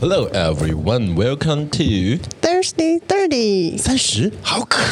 [0.00, 3.78] Hello everyone, welcome to Thursday Thirty。
[3.78, 4.82] 三十，好渴。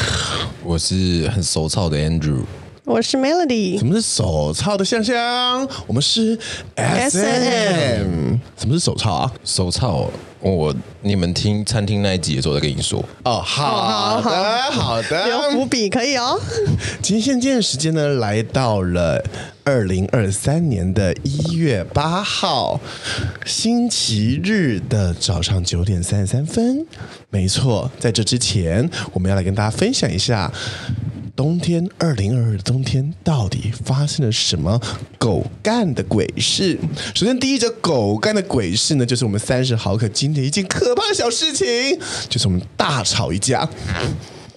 [0.65, 2.43] 我是很手操的 Andrew，
[2.85, 3.79] 我是 Melody。
[3.79, 5.69] 什么是手操的香香？
[5.87, 6.39] 我们是
[6.77, 8.39] S M。
[8.57, 9.33] 什么是手操啊？
[9.45, 13.04] 手操， 我你们听餐厅那一集的时候再跟你说。
[13.24, 16.40] 哦，好的，好的，留伏笔可以哦。
[17.02, 19.24] 今天的时间呢，来到了
[19.64, 22.80] 二零二三年的一月八号
[23.46, 26.86] 星期日的早上九点三十三分。
[27.30, 30.52] 没错，在这之前，我们要来跟大家分享一下。
[31.38, 34.82] 冬天，二零二二的冬天到底发生了什么
[35.20, 36.80] 狗干的鬼事？
[37.14, 41.68] 首先，第一则狗干的鬼事呢，就是我们三十毫克经历一件可怕的小事情，
[42.28, 43.70] 就是我们大吵一架。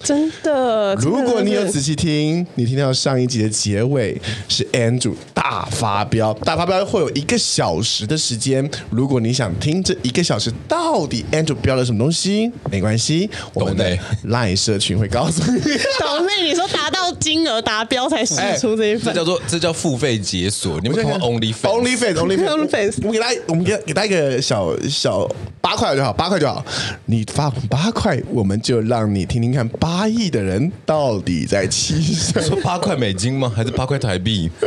[0.03, 8.69] 真的，如果你有仔细听，你听到上一集的结尾是 Andrew 大发飙，大发飙会有一个小时的时间。
[8.89, 15.59] 如果你想听这一个小时到底 Andrew 飙了什么东西，没关系，我们的 Line 社群会告诉你。
[15.99, 20.79] 岛内，你说达到金额达标才释出这一份，这叫做这叫付费解锁。
[20.81, 25.29] 你们看 OnlyFans，OnlyFans，OnlyFans，我们给大家，我们给给大家一个小小
[25.61, 26.65] 八块就好，八块就好。
[27.05, 29.90] 你发八块，我们就让你听听看八。
[29.91, 32.47] 八亿的人到底在七什么？
[32.47, 33.51] 说八块美金吗？
[33.53, 34.49] 还是八块台币？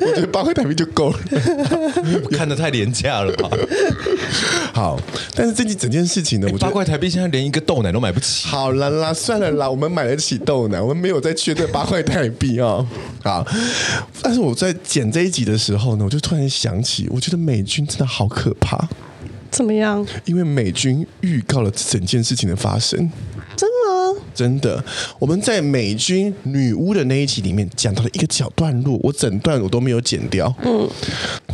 [0.00, 1.18] 我觉得八块台币就够了，
[2.36, 3.48] 看得太廉价了吧？
[4.74, 5.00] 好，
[5.36, 8.48] 但是这整件事情呢，我八块台币现在连一个豆奶都买不起。
[8.48, 12.84] 好了啦，算了啦，我们买得起豆奶，我们没有再缺这八块台币啊。
[13.22, 13.46] 好，
[14.20, 18.88] 但是我在剪这一集的时候呢，我就突然想起，我觉得美军真的好可怕。
[19.48, 20.04] 怎么样？
[20.24, 23.08] 因为美军预告了整件事情的发生。
[24.34, 24.82] 真的？
[25.18, 30.52] 我们在美军女巫的那一集里面讲到了一个小段落，我整段我都没有剪掉。
[30.64, 30.88] 嗯。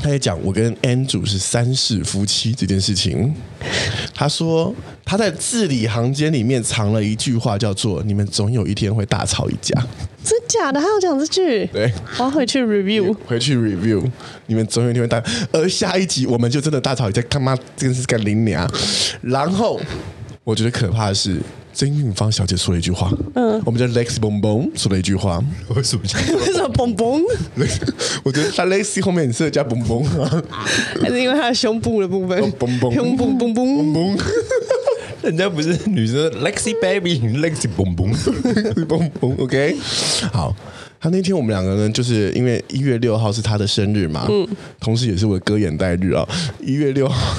[0.03, 3.35] 他也讲我跟 Andrew 是三世夫妻这件事情。
[4.15, 9.79] 他说他在字里行间里面藏了一句话，叫做“你们总有一天会大吵一架”。
[10.25, 10.81] 真假的？
[10.81, 11.67] 还要讲这句？
[11.67, 11.93] 对。
[12.19, 13.15] 我要回去 review。
[13.27, 14.03] 回去 review。
[14.47, 15.23] 你们总有一天会大，
[15.53, 18.67] 而下一集我们就真的大吵一架，他妈这个是干林娘。
[19.21, 19.79] 然后
[20.45, 21.39] 我觉得可怕的是。
[21.81, 25.43] 曾韵芳小姐说了一句话，嗯，我们叫 Lexi 蹦蹦说了一句话，
[25.75, 26.03] 为什么？
[26.37, 27.23] 为什么蹦蹦？
[28.23, 30.43] 我觉得他 Lexi 后面很适合加蹦蹦啊，
[31.01, 32.39] 还是因为他的胸部的部分？
[32.59, 34.19] 蹦蹦，胸部蹦蹦蹦蹦，
[35.25, 38.13] 人家不是女生 Lexi baby，Lexi 蹦蹦
[38.87, 39.75] 蹦蹦，OK。
[40.35, 40.55] 好，
[41.01, 44.47] 他那天我们两个呢就是因为一月六号是他的生日嘛，嗯，
[44.79, 46.29] 同时也是我的歌眼带日啊。
[46.61, 47.35] 一月六号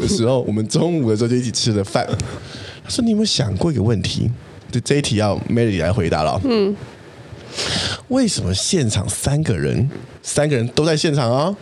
[0.00, 2.06] 的时候，我们中午的时候就一起吃了饭。
[2.84, 4.30] 他说：“你有没有想过一个问题？
[4.70, 6.40] 就这一题要 Melody 来回答了。
[6.44, 6.74] 嗯，
[8.08, 9.90] 为什么现场三个人，
[10.22, 11.54] 三个人都在现场啊？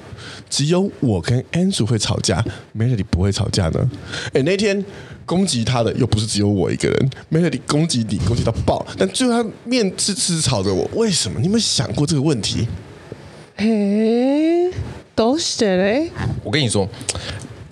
[0.48, 2.44] 只有我跟 Andrew 会吵架
[2.76, 3.91] ，Melody 不会吵架呢？
[4.32, 4.84] 哎，那天
[5.26, 11.38] 攻击他的又不是只有我一个人，Melody 攻击你，攻击到爆，但最后他面痴痴吵着我，为什么？
[11.41, 12.66] 你有没有想过这个问题？
[13.56, 14.70] 嘿，
[15.14, 16.10] 都是嘞。
[16.44, 16.88] 我跟你说，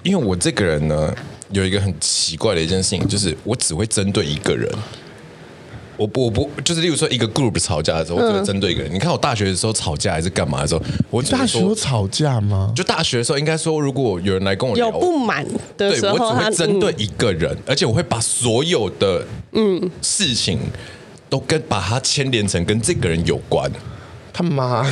[0.03, 1.15] 因为我这个人呢。”
[1.51, 4.71] 有一个很奇怪的一件事情，就是我只会针对一个人。
[5.97, 8.93] 我不我不就是例如说一个 group 吵架的时候，我只会针对一个人。
[8.93, 12.73] 嗯、你看我大学的时候吵架还是干嘛的时候，我大学有吵架吗？
[12.77, 15.45] 就大学的时候，应该说如果有人来跟我聊有不满
[15.77, 20.61] 的时候，对，我只会针对一个人，嗯、而且我会把所有的嗯事情
[21.29, 23.69] 都跟把它牵连成跟这个人有关。
[24.39, 24.87] 他妈，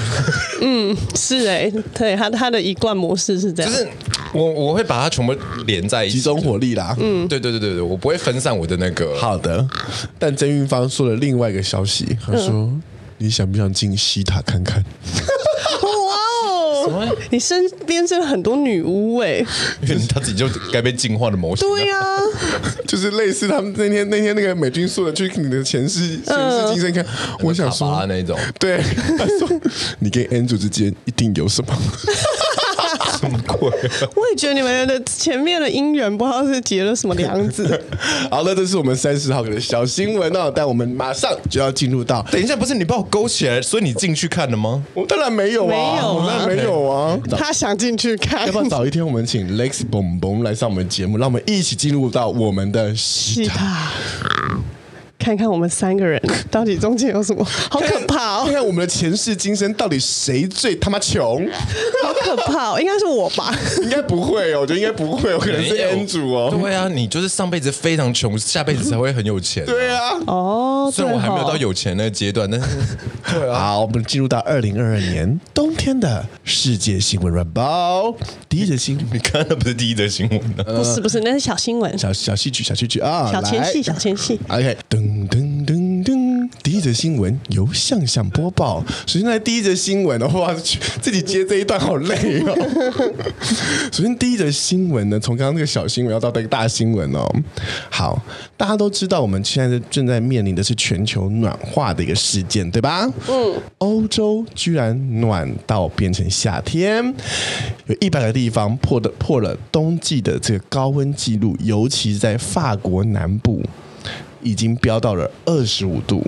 [0.61, 3.89] 嗯，是哎、欸，对他他的一贯模式是这样，就是
[4.33, 5.33] 我我会把它全部
[5.67, 9.17] 连在一起，集中火力啦，嗯，对对对对对，我不会分散我的那个。
[9.17, 9.65] 好的，
[10.19, 12.83] 但曾韵芳说了另外一个消息，他说、嗯、
[13.19, 14.83] 你想不想进西塔看看？
[17.31, 19.45] 你身边真的很多女巫哎，
[19.83, 21.69] 因 为他自己就该被进化的模型。
[21.69, 22.01] 对呀，
[22.87, 27.05] 就是类似他们那天那天那个美军说的，去你的前世前世今生看。
[27.41, 28.81] 我想说那种，对，
[29.19, 29.49] 他说
[29.99, 31.77] 你跟 Andrew 之间一定有什么。
[33.19, 33.71] 什么鬼？
[34.15, 37.67] 我也觉得你们的前面的姻缘不知道是结了什么梁子。
[38.31, 42.25] 好了，这是我们三十号的小新闻哦，但我们马上就要进入到。
[42.31, 44.83] 等一下，不是你把我勾起来，所以你进去看了吗？
[44.95, 47.19] 我当然没有啊，没有啊，当然没有啊。
[47.37, 53.91] 他想进去看，要不要早一天我们请 Lexi 蹦蹦来上我们节目，让我们一起进入到我们的西塔。
[55.27, 58.43] 看看我们三个人到底中间有什么， 好可怕哦！
[58.45, 61.45] 看看我们的前世今生到底谁最他妈穷？
[62.05, 62.81] 好可怕哦！
[62.81, 63.53] 应该是我吧？
[63.83, 66.57] 应该不会哦，我觉得应该不会，我可能是 Andrew 哦。
[66.57, 69.67] 对啊，你就是上辈子非常穷，下辈子才会很有钱。
[69.67, 72.67] 对啊，哦，虽然我还没有到有钱那个阶段，但是
[73.35, 73.59] 对啊。
[73.59, 78.15] 好，我们进入到二零二二年冬天的世界新闻软包，
[78.49, 80.63] 第一则新闻，你看那不是第一则新闻呢？
[80.63, 84.39] 不是不是，那是小新闻，小小戏剧，小戏剧啊，小前戏，小前戏。
[84.49, 88.85] OK，噔噔噔噔，第一则新闻由向向播报。
[89.07, 90.53] 首先来第一则新闻的话，
[91.01, 92.55] 自己接这一段好累哦。
[93.91, 97.27] 首先第一则新闻呢，从刚刚那个小新闻要到这个大新闻哦。
[97.91, 98.23] 好，
[98.57, 103.11] 大家都知道我们现在正在面临的是全球暖化的一个事件，对吧？
[103.29, 103.55] 嗯。
[103.79, 107.15] 欧洲居然暖到变成夏天，
[107.87, 113.63] 有一百个地方破的破了冬季的这个高温记录，尤其是在法国南部。
[114.47, 116.25] 已经飙到了二十五度。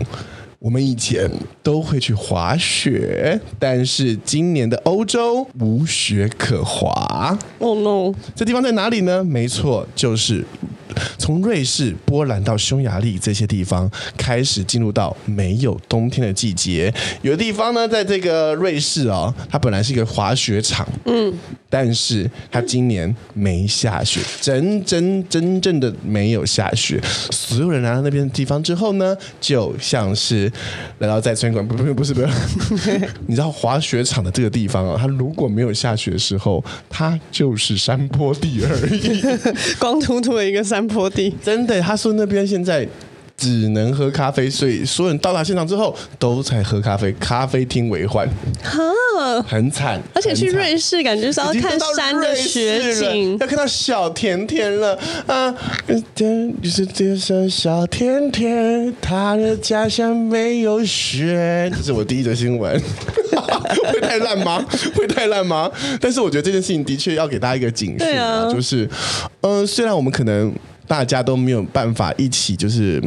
[0.59, 1.31] 我们以前
[1.63, 7.39] 都会去滑雪，但是今年的欧洲无雪可滑。
[7.61, 8.13] Oh no！
[8.35, 9.23] 这地方在哪里呢？
[9.23, 10.45] 没错，就是
[11.19, 16.93] 从瑞士、波兰到匈牙利这些地方开始进入到没有冬天的季节。
[17.23, 21.33] 有的地方呢，在这个瑞士哦，它本来是一个滑雪场，嗯，
[21.69, 27.01] 但是它今年没下雪，真真真正的没有下雪。
[27.31, 30.51] 所有人来到那边的地方之后呢，就像是。
[30.99, 32.29] 来到在村馆，不不不是不是，
[33.27, 39.23] 你知道滑雪场的这个地方啊，它如果没有下雪的时候，它就是山坡地而已，
[39.79, 41.35] 光秃秃的一个山坡地。
[41.43, 42.87] 真的，他说那边现在。
[43.39, 48.29] 只能喝咖啡，所以所有人到达现场之后都在喝咖啡，咖啡厅为患，
[48.65, 50.03] 哈，很惨。
[50.13, 54.99] 而且去瑞士，感觉是要看山的雪景，要看到小甜甜了
[55.29, 55.55] 啊！
[56.17, 61.71] 天就是这首小甜甜，他的家乡没有雪。
[61.77, 62.77] 这是我第一则新闻，
[63.93, 64.67] 会太烂吗？
[64.97, 65.71] 会太烂吗？
[66.01, 68.85] 但是我觉得这件事情的确要给大家一个警示啊，就是，
[69.43, 70.53] 嗯、呃，虽然我们可能。
[70.89, 73.01] 大家都没有办法一起就是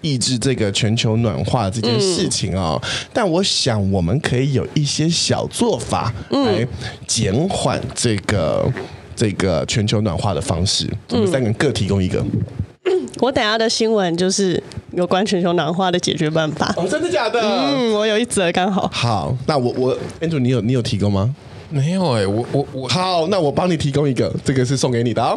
[0.00, 6.66] 抑制这个全球暖化这件事情啊、哦，嗯、但我想我们可以有一些小做法来
[7.06, 8.72] 减缓这个、嗯、
[9.16, 10.88] 这个全球暖化的方式。
[11.10, 12.24] 我们三个人各提供一个。
[13.20, 16.72] 我等下的新闻就是有关全球暖化的解决办法。
[16.76, 17.40] 哦，真的假的？
[17.40, 18.88] 嗯，我有一则刚好。
[18.92, 21.34] 好，那我我 Andrew，你有你有提供吗？
[21.70, 25.36] 没有哎、欸，我我我好，那我帮你提供一个，这个是送给你的、哦。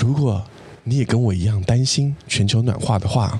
[0.00, 0.42] 如果
[0.88, 3.36] 你也跟我一样担心全球暖化的话，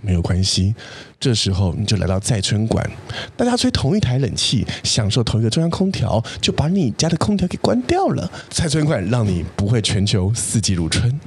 [0.00, 0.74] 没有关系。
[1.20, 2.90] 这时候你就来到在春馆，
[3.36, 8.30] 大家吹同一台冷气，享受同一个中央空调，就把你家的空调给关掉了。
[8.48, 11.20] 在春馆让你不会全球四季如春。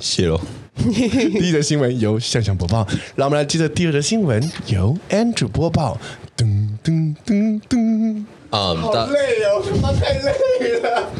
[0.00, 0.40] 谢喽。
[0.76, 5.98] 第一则新闻由向向播报，让我们来接着第二则新闻由 Andrew 播报。
[6.36, 8.24] 噔噔噔噔。
[8.50, 11.10] 啊，好累哦，他妈太累了。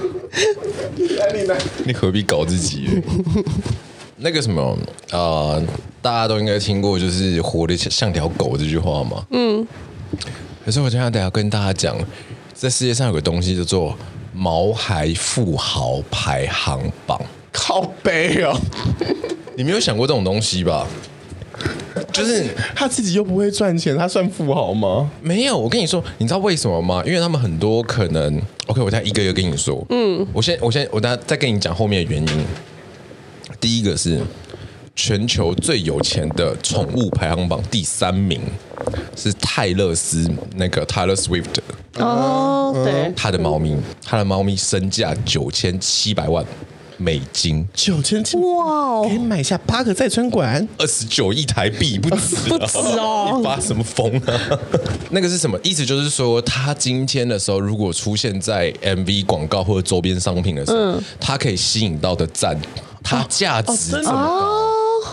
[1.85, 3.03] 你何必搞自己？
[4.19, 4.63] 那个什么
[5.11, 5.19] 啊、
[5.59, 5.63] 呃，
[6.01, 9.27] 大家都应该听过，就是活得像条狗这句话嘛。
[9.31, 9.67] 嗯。
[10.65, 11.97] 可是我今天等下跟大家讲，
[12.55, 13.97] 在世界上有个东西叫做
[14.33, 17.21] 毛孩富豪排行榜。
[17.53, 18.55] 靠北哦！
[19.57, 20.87] 你没有想过这种东西吧？
[22.13, 25.11] 就是他自己又不会赚钱，他算富豪吗？
[25.21, 27.03] 没有，我跟你说，你知道为什么吗？
[27.07, 29.85] 因为他们很多可能，OK，我再一个一个跟你说。
[29.91, 32.45] 嗯，我先，我先，我等下再跟你讲后面的原因。
[33.61, 34.21] 第一个是
[34.95, 38.41] 全球最有钱的宠物排行榜第三名
[39.15, 41.45] 是泰勒斯，那个 Taylor Swift。
[41.99, 46.45] 哦，对，他的猫咪，他的猫咪身价九千七百万。
[46.99, 53.35] 美金九千七哇，可以买下八个在村馆，二十九亿台币不止不止哦！
[53.37, 54.59] 你发什么疯啊？
[55.11, 55.85] 那个是什么意思？
[55.85, 62.59] 就是说，他今天的时候，如果出现在 MV 广告或者周边商品的时候，嗯、它可以吸引到的赞，
[63.03, 64.67] 它价值怎么高？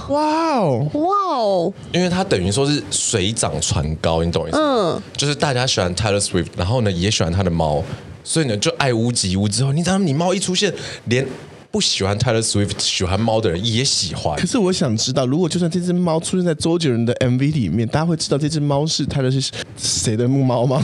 [0.09, 1.73] 哇哦哇哦！
[1.91, 4.57] 因为它等于说是水涨船高，你懂我意思？
[4.57, 7.83] 嗯，就是大家喜欢 Taylor Swift，然后呢也喜欢他的猫，
[8.23, 9.47] 所以呢就爱屋及乌。
[9.47, 10.73] 之后，你知道你猫一出现，
[11.05, 11.25] 连
[11.73, 14.39] 不喜欢 Taylor Swift 喜欢猫的人也喜欢。
[14.39, 20.79] 可是我想知道，如果就算这只猫出现在周杰伦的 MV 里面，大家会知道这只猫是 Taylor 是谁的木猫吗？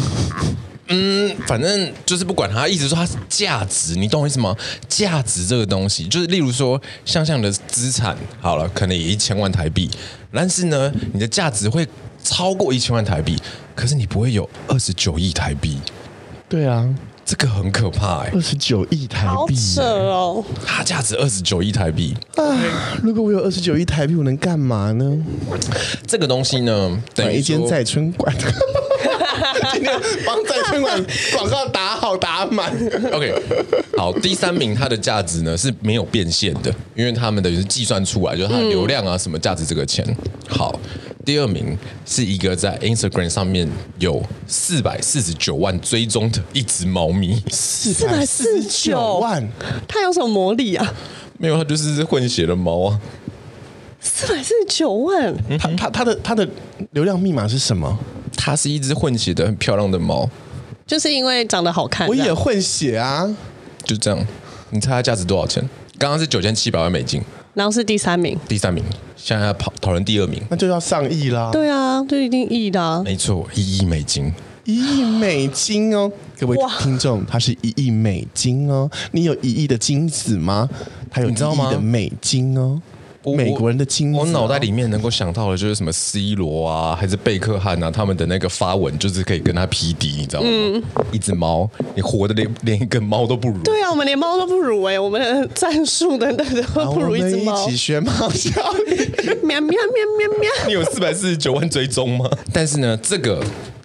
[0.89, 4.58] 嗯，反正就是不管它，一直说它是价值，你懂我意思吗？
[4.88, 9.88] 价值这个东西，就是例如说，像像你的资产好了，可能也一千万台币，
[10.34, 11.88] 但是呢，你的价值会
[12.24, 13.38] 超过一千万台币，
[13.75, 15.77] 可是你不会有二十九亿台币。
[16.50, 16.89] 对啊。
[17.30, 20.44] 这个很可怕哎，二十九亿台币，好扯哦！
[20.66, 22.58] 它价值二十九亿台币啊！
[23.04, 25.16] 如果我有二十九亿台币，我能干嘛呢？
[26.08, 28.34] 这个东西呢，等于一间在春馆，
[29.72, 29.94] 今天
[30.26, 31.06] 帮债券馆
[31.38, 32.74] 广告打好打满。
[33.12, 33.32] OK，
[33.96, 40.04] 好，第三名它的价值呢是没有变现的，因为他们等于是计算出来，就是它的流量啊什么价值这个钱。
[40.48, 40.80] 好，
[41.26, 49.46] 第二名是一个在 Instagram 上面有四百四十九万追踪的一只猫咪，四百四十九万，
[49.88, 50.94] 它有什么魔力啊？
[51.38, 53.00] 没有，它就是混血的猫啊。
[54.00, 56.48] 四百四十九万，它它它的它的
[56.92, 58.00] 流量密码是什么？
[58.38, 60.28] 它是一只混血的很漂亮的猫，
[60.88, 62.08] 就是因为长得好看。
[62.08, 63.36] 我也混血啊，
[63.84, 64.26] 就这样。
[64.70, 65.68] 你猜它价值多少钱？
[65.98, 67.22] 刚刚是九千七百万美金，
[67.60, 68.39] 然后是第三名。
[68.48, 68.82] 第三名，
[69.18, 70.42] 现在要跑讨论第二名。
[70.50, 71.50] 那就要上亿啦。
[71.51, 73.01] 对啊，就一定亿的啊。
[73.04, 74.32] 没错，一亿美金。
[74.63, 78.89] 一亿美金哦，各位听众，它是一亿美金哦。
[79.12, 80.70] 你有一亿的金子吗？
[81.12, 82.82] 它有一亿的美金哦。
[83.26, 90.48] 美国人的金子，我脑袋里面能够想到的就是什么 C 罗啊，还是贝克汉啊，他们的那个发文就是可以跟他匹敌，你知道吗？
[90.50, 93.58] 嗯、一只猫，你活的连连一个猫都不如。
[93.64, 97.68] 对啊，我们连猫都不如哎、欸，我们的战术等等都不如一只猫。
[97.68, 98.52] 一起学猫叫，
[99.44, 99.70] 喵喵喵
[100.18, 100.50] 喵喵。
[100.68, 102.30] 你有四百四十九万追踪吗？
[102.54, 103.44] 但是呢，这个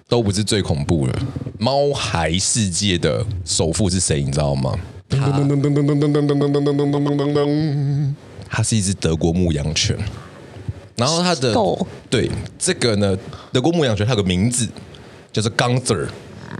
[0.08, 1.12] 都不是最恐怖的。
[1.58, 4.22] 猫孩世界的首富是谁？
[4.22, 4.74] 你知道吗？
[5.10, 8.14] 噔噔噔噔噔噔噔噔噔噔噔噔噔噔噔。
[8.56, 9.98] 它是一只德国牧羊犬，
[10.94, 11.52] 然后它的
[12.08, 13.18] 对这个呢，
[13.52, 14.64] 德国牧羊犬它有个名字
[15.32, 16.06] 叫做 Gunther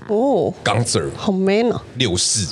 [0.09, 2.49] 哦，Gunther 好 man 啊，六世，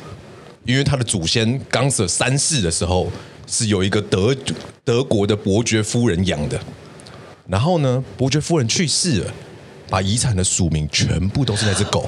[0.64, 3.11] 因为他的祖先 Gunther 三世的时候
[3.49, 4.32] 是有一个德
[4.84, 6.56] 德国的伯爵夫人养的，
[7.49, 9.32] 然后呢，伯爵夫人去世了，
[9.90, 12.06] 把遗产的署名全部都是那只狗。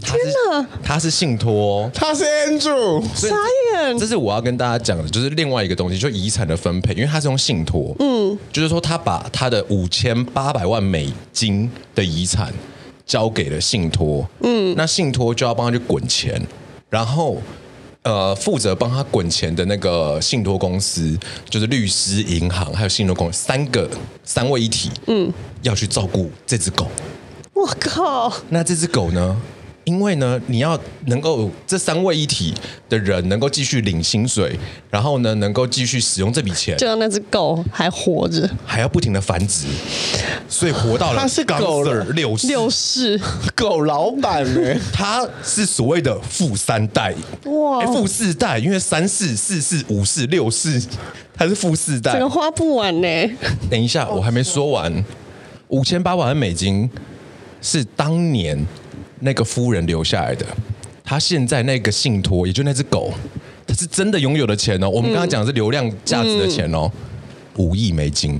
[0.00, 0.43] 天哪，
[0.82, 3.98] 他是信托、哦，他是 Andrew，傻眼。
[3.98, 12.52] 这是我要跟大家讲的，就是另外一个东西，就遗产的分配，因为他是用信托，嗯，就是说他把他的五千八百万美金的遗产
[13.06, 16.40] 交给了信托，嗯，那信托就要帮他去滚钱，
[16.90, 17.38] 然后
[18.02, 21.18] 呃，负责帮他滚钱的那个信托公司，
[21.48, 23.88] 就是律师、银行还有信托公司三个
[24.24, 25.32] 三位一体，嗯，
[25.62, 26.86] 要去照顾这只狗。
[27.52, 29.36] 我靠，那这只狗呢？
[29.84, 32.54] 因为呢，你要能够这三位一体
[32.88, 34.58] 的人能够继续领薪水，
[34.90, 39.66] 然后呢，能够继续使用这笔钱，就让那只狗还活着，还要不停的繁殖，
[40.48, 43.20] 所以活到了他是狗六世六世
[43.54, 47.14] 狗老板呢，他是所谓的富三代。
[47.44, 50.82] 哇，富四代，因为三世、四世、五世、六世，
[51.34, 53.06] 他是富四代，这个花不完呢。
[53.68, 55.04] 等一下，我还没说完，
[55.68, 56.88] 五千八百万美金
[57.60, 58.66] 是当年。
[59.24, 60.44] 那个夫人留下来的，
[61.02, 63.10] 他现在那个信托，也就那只狗，
[63.66, 64.88] 他是真的拥有的钱哦。
[64.88, 66.90] 我们刚刚讲的是流量价值的钱哦，
[67.56, 68.38] 五亿美金，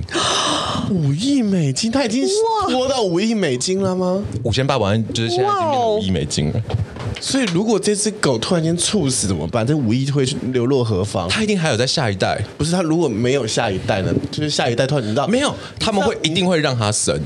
[0.91, 2.23] 五亿美金，他已经
[2.69, 4.23] 拖到五亿美金了吗？
[4.43, 6.61] 五千八百万，就是现在已经变五亿美金了。
[7.19, 9.65] 所以如果这只狗突然间猝死怎么办？
[9.65, 11.27] 这五亿会流落何方？
[11.29, 14.13] 它一定还有在下一代，不是它如果没有下一代呢？
[14.31, 17.19] 就是下一代突然你知道没有，他们会一定会让它生。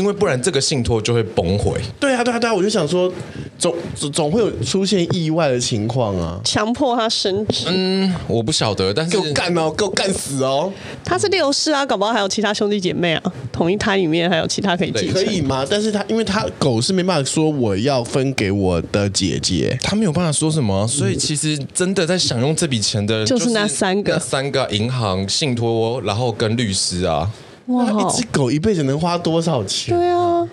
[0.00, 1.78] 因为不然这个信托就会崩毁。
[1.98, 2.54] 对啊，对啊，对啊！
[2.54, 3.12] 我就想说，
[3.58, 7.66] 总总总会有出现意外的情况啊，强迫他升职。
[7.68, 10.72] 嗯，我不晓得，但是给我干哦，给我干死哦！
[11.04, 15.12] 他是六世啊，搞不好还有其他兄弟姐妹啊，同一胎里面还有其他可以继承。
[15.12, 15.66] 可以吗？
[15.68, 27.30] 但是他因为他狗是没办法说我要分给我的姐姐，他没有办法说什么，所以其实真的在享用这笔钱的就是那三个，三个银行、信托，然后跟律师啊。
[27.70, 29.96] 哇，一只狗一辈子能花多少钱？
[29.96, 30.48] 对啊，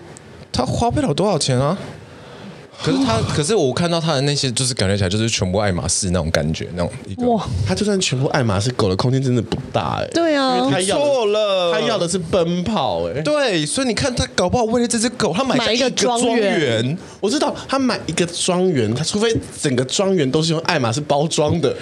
[0.52, 1.76] 它花不了多少钱啊。
[2.80, 10.10] 可是他，可是我看到他的那些，就是感觉起来就是全部爱马仕那种感觉，那种一个哇，他就算全部爱马仕，狗的空间真的不大哎、欸。
[10.14, 13.22] 对啊，他错了，他要的是奔跑哎、欸。
[13.22, 16.96] 对，所以你看他搞不好为了这只狗，他买一个庄园。
[17.20, 21.74] 我知道他买一个庄园，他除非整个庄园都是用爱马仕包装的，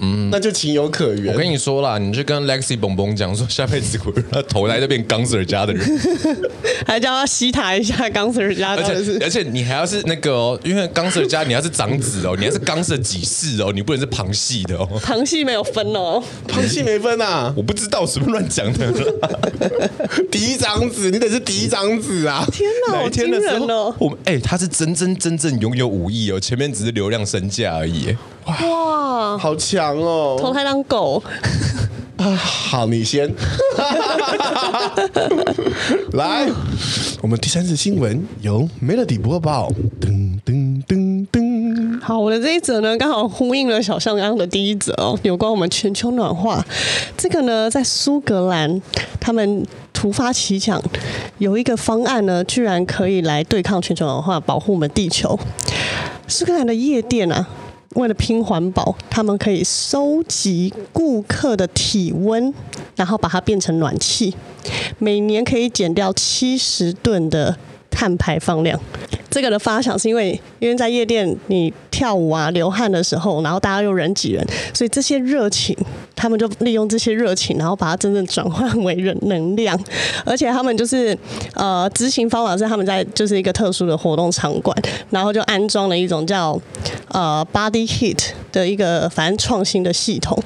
[0.00, 1.32] 嗯，那就情有可原。
[1.32, 3.98] 我跟你说啦，你去跟 Lexi 蹦蹦讲说，下辈子
[4.30, 5.98] 他投胎就变钢 Sir 家的人，
[6.86, 10.41] 还叫他吸他一下钢 Sir 家的，而且而且你还要是那个。
[10.64, 14.88] 因为钢 Sir 家你要是长子哦，你还是钢 Sir 几世哦，你不能是旁系的哦。
[15.02, 18.92] 旁系没有分哦，旁系没分啊，我不知道，随便乱讲的。
[20.30, 22.44] 嫡长子，你得是嫡长子啊！
[22.52, 23.94] 天哪，好惊人哦！
[23.98, 28.16] 我们哎，他是真真正正拥有武艺哦，前面只是流量身价而已。
[28.44, 30.36] 哇，好强哦！
[30.40, 31.22] 投胎当狗
[32.22, 32.36] 啊！
[32.36, 33.28] 好，你先
[36.14, 36.48] 来。
[37.20, 39.68] 我们第三次新闻由 Melody 播报。
[40.00, 42.00] 噔噔噔噔。
[42.00, 46.64] 好，我的这一则呢，刚好呼应了小象刚刚的第一则哦，有关我们全球暖化。
[47.16, 48.80] 这个呢，在苏格兰，
[49.20, 49.66] 他们。
[49.92, 50.82] 突发奇想，
[51.38, 55.38] 有一个方案呢，居然可以来对抗全球暖化，保护我们地球。
[56.26, 57.46] 苏格兰的夜店啊，
[57.94, 62.52] 为了拼环保，他们可以收集顾客的体温，
[62.96, 64.34] 然后把它变成暖气，
[64.98, 67.56] 每年可以减掉七十吨的
[67.90, 68.80] 碳排放量。
[69.32, 75.74] 这个的发想是因为，因为在夜店你跳舞啊流汗的时候，然后大家又人挤人，所以这些热情，
[76.14, 79.78] 他们就利用这些热情，然后把它真正转换为人能量。
[80.26, 81.16] 而且他们就是
[81.54, 84.76] 呃执行方法是他们在就是一个特殊的活动场馆，
[85.08, 86.60] 然后就安装了一种叫
[87.08, 90.38] 呃 Body Heat 的一个反正创新的系统。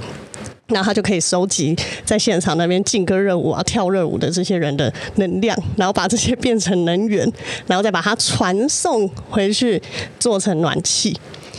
[0.69, 7.31] 然后他就可以收集在现场那边劲歌热舞啊、跳热舞的这些人的能量，然后把这些变成能源，
[7.67, 9.81] 然后再把它传送回去
[10.19, 11.17] 做成暖气。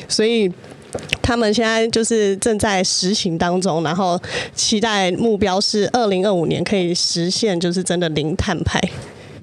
[0.09, 0.51] 所以
[1.21, 4.19] 他们现在就是正在实行当中，然后
[4.53, 8.81] 期待目标是二零二五年可以实现，就是真的零碳排。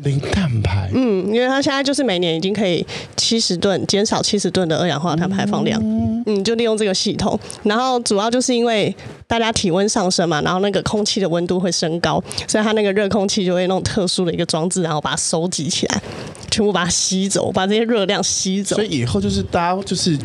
[0.05, 5.81] 零碳排，嗯，因为它现在就是每年已经可以七十吨减少七十吨的二氧化碳排放量，
[6.27, 8.95] 嗯，就利用这个系统，然后主要就是因为
[9.27, 16.03] 大家体温上升嘛，然后那个空气的温度会升高，所以它那个热空气就会弄特殊的一个装置，然后把它收集起来，
[16.51, 20.19] 全部把它吸走，把这些热量吸走，所以以后就是大家就是。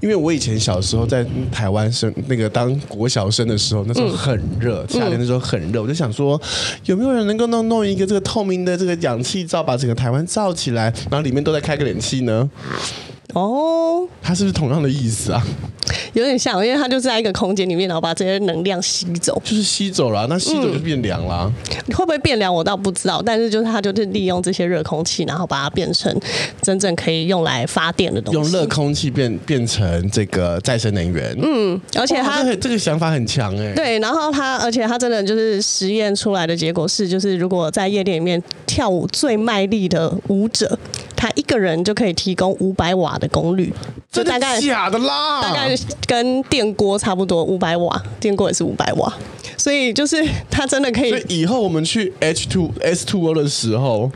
[0.00, 6.40] 因为我以前小时候在台湾生那个当国小生的时候，那时候很热，夏天的时候很热，我就想说，
[6.86, 12.50] 有没有人能够弄弄一个这个透明的这个氧气罩，把整个台湾罩起来，然后里面都在开个冷气呢？
[13.34, 15.42] 哦，它是不是同样的意思啊？
[16.12, 21.50] 有点像，因为它就在一个空间里面，然后把这些能量吸走，就是吸走了，那吸走就变凉了。
[21.70, 21.94] 嗯。
[21.94, 23.22] 会不会变凉，我倒不知道。
[23.24, 26.14] 但是就是它就是利用这些热空气，然后把它变成
[26.60, 28.40] 真正可以用来发电的东西。
[28.40, 31.36] 用热空气变变成这个再生能源。
[31.42, 33.72] 嗯，而且它这个想法很强哎。
[33.74, 40.78] 对，然后它而且它真的就是实验出来的结果是，就是如果在夜店里面跳舞最卖力的舞者。
[41.14, 43.72] 他一个人就可以提供五百瓦的功率，
[44.10, 45.74] 就大概假的啦，大概
[46.06, 49.12] 跟电锅差不多，五百瓦，电锅也是五百瓦，
[49.56, 51.10] 所以就是 它真的可以。
[51.10, 54.10] 所以以后我们去 H two S two O 的时候，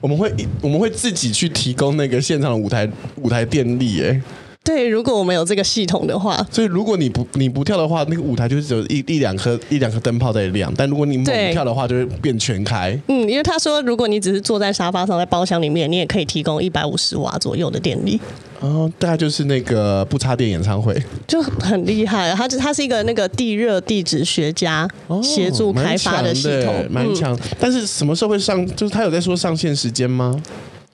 [0.00, 4.20] 我们会我们会自己去提供那个现场的舞台舞台电力，哎。
[4.64, 10.72] 对，如果我们有这个系统的话，所以如果你不你不跳的话，那个舞台就是只有一一两颗一两颗灯泡在亮。
[10.74, 12.98] 但如果你猛跳的话，就会变全开。
[13.08, 18.18] 嗯，因为他说，如果你只是坐在沙发上，在包厢里面，你也可以提供一百五十瓦左右的电力。
[18.60, 20.96] 哦，大概就是那个不插电演唱会，
[21.28, 22.32] 就很厉害。
[22.34, 24.88] 他他是一个那个地热地质学家
[25.22, 27.38] 协助开发的系统，蛮强、嗯。
[27.60, 28.66] 但是什么时候会上？
[28.74, 30.40] 就是他有在说上线时间吗？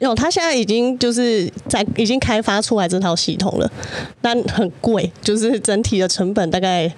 [0.00, 3.70] 有，他现在已经就是在已经开发出来这套系统了，
[4.20, 6.92] 但很贵，就是整体的成本大概。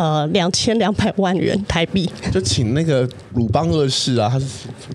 [0.00, 4.46] 呃，两千两百万元台币，就请那个鲁邦二世啊，他是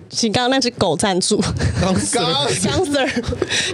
[0.10, 1.39] 请刚刚那只狗赞助，
[1.80, 2.24] 刚刚。
[2.63, 3.08] 刚 Sir，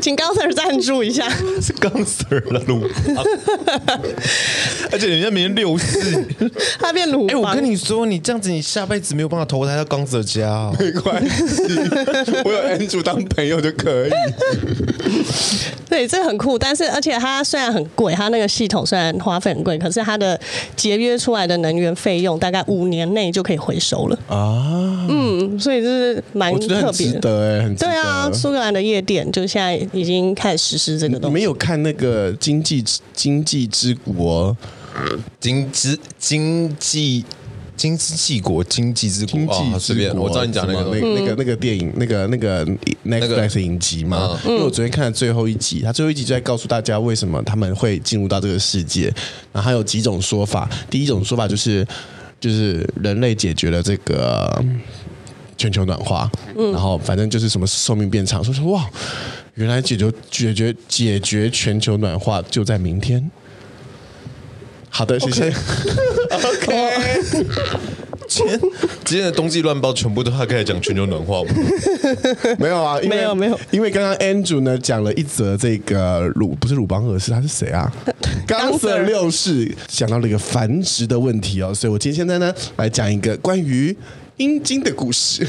[0.01, 1.29] 请刚 Sir 赞助一下，
[1.61, 2.81] 是刚 Sir 了鲁
[3.15, 3.25] 邦，
[4.91, 6.21] 而且人家明年六四，
[6.77, 7.29] 他变鲁邦。
[7.29, 11.63] 哎、欸，我跟你说，你这样子，你下辈子没有办法投胎到刚 Sir 家、哦，没关系，
[12.43, 14.11] 我有 Andrew 当朋友就可以。
[15.87, 20.37] 对，这很酷，但是而且它虽然很贵，它那个系统虽然花费很贵，可是它的
[20.75, 25.05] 节约出来的能源费用大概五年内就可以回收了啊。
[25.09, 27.91] 嗯，所以就是蛮特别的，很值得。
[27.91, 31.27] 对啊，苏格兰的夜店就现在已经开始实施这个东西。
[31.27, 34.55] 你没有看那个经济经济之国，
[35.39, 37.23] 经济经济。
[37.81, 42.63] 经济国，经济之国，经济之国、哦、我知道你讲那个、那那个、那个电影，那个、那个
[43.03, 44.39] Netflix 影集嘛。
[44.45, 49.11] 因为我昨天看了最后一集，他最后一集就在告诉大家为什么他们会进入到这个世界。
[49.51, 51.83] 然后还有几种说法，第一种说法就是，
[52.39, 54.63] 就是人类解决了这个
[55.57, 58.43] 全球暖化，然后反正就是什么寿命变长。
[58.43, 58.87] 说说哇，
[59.55, 63.31] 原来解决解决解决全球暖化就在明天。
[64.93, 65.47] 好的，谢谢。
[66.29, 67.47] OK，
[68.27, 68.59] 今天
[69.03, 71.49] 今天的冬季乱报全部都他开始讲全球暖化吗？
[72.59, 77.91] 没有啊，没有没有，因为刚刚 Andrew 呢讲了一则这个鲁不是鲁邦二世，他是谁啊？
[78.45, 83.95] 冈 Sir 六世讲到了一个繁殖的问题哦，所以我今天现在呢来讲一个关于
[84.37, 85.47] 阴茎的故事。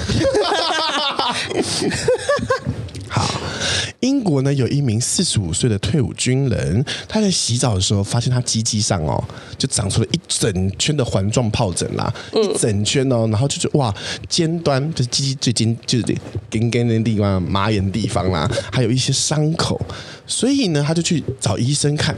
[4.03, 4.13] 好。
[4.13, 9.23] 英国呢有一名四十五岁的退伍军人，他在洗澡的时候发现他鸡鸡上哦，
[9.57, 13.95] 就长出了一整圈的环状疱疹啦，嗯、一整圈哦，然后就觉得哇，
[14.29, 16.17] 尖端就是鸡鸡最尖就是
[16.51, 19.81] 根根的地方，麻眼地方啦，还有一些伤口，
[20.27, 22.15] 所以呢，他就去找医生看，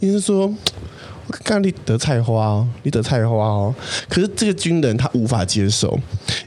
[0.00, 0.54] 医生说。
[1.30, 3.74] 刚刚你得菜花哦，你得菜花哦。
[4.08, 5.98] 可是这个军人他无法接受，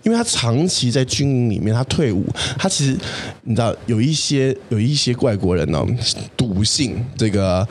[0.04, 2.24] 因为他长期在军营里面，他退伍，
[2.58, 2.98] 他其实
[3.44, 5.88] 你知道有一些有一些外国人呢、哦，
[6.36, 7.68] 笃信这个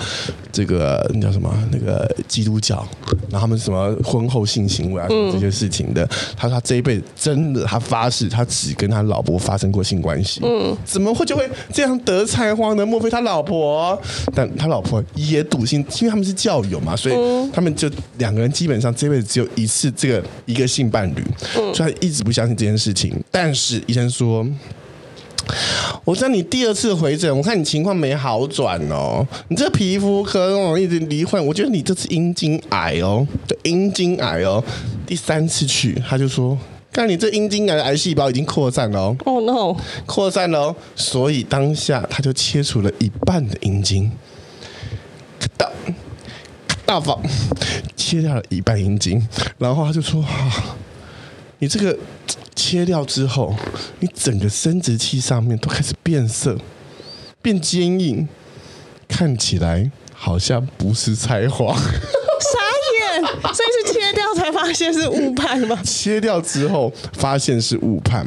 [0.51, 2.87] 这个那叫什么那个基督教，
[3.31, 12.85] 然后他们什么婚后性行为啊这些事情的，他说他这一辈子真的他发誓，他只跟他老婆发生过性关系，嗯，怎么会就会这样得菜花呢？
[12.85, 14.01] 莫非他老婆？
[14.35, 21.23] 但他老婆也笃信，因为他们是教友嘛，所以他们就两个人基本上这辈子只有一次这个一个性伴侣，
[21.75, 23.15] 所以他一直不相信这件事情。
[23.31, 24.47] 但是医生说，
[26.05, 34.65] 我知道你第二次回诊，我看你情况没好转哦，你这皮肤科哦一直罹患，我觉得你这次阴茎癌哦，对，阴茎癌哦，
[35.07, 36.59] 第三次去他就说。
[36.93, 44.17] 看你这阴茎癌的癌细胞已经扩散了哦，oh no，扩散了哦，所以当下他就切除了一半的阴茎，大
[46.87, 47.21] 大方
[47.97, 49.21] 切掉了一半阴茎，
[49.59, 50.77] 然后他就说：“啊，
[51.59, 51.99] 你这个
[52.55, 53.55] 切掉之后，
[53.99, 56.57] 你整个生殖器上面都开始变色，
[57.43, 58.29] 变坚硬，
[59.09, 61.77] 看起来好像不是菜花。”
[63.21, 65.79] 所以是切掉才发现是误判吗？
[65.85, 68.27] 切掉之后发现是误判，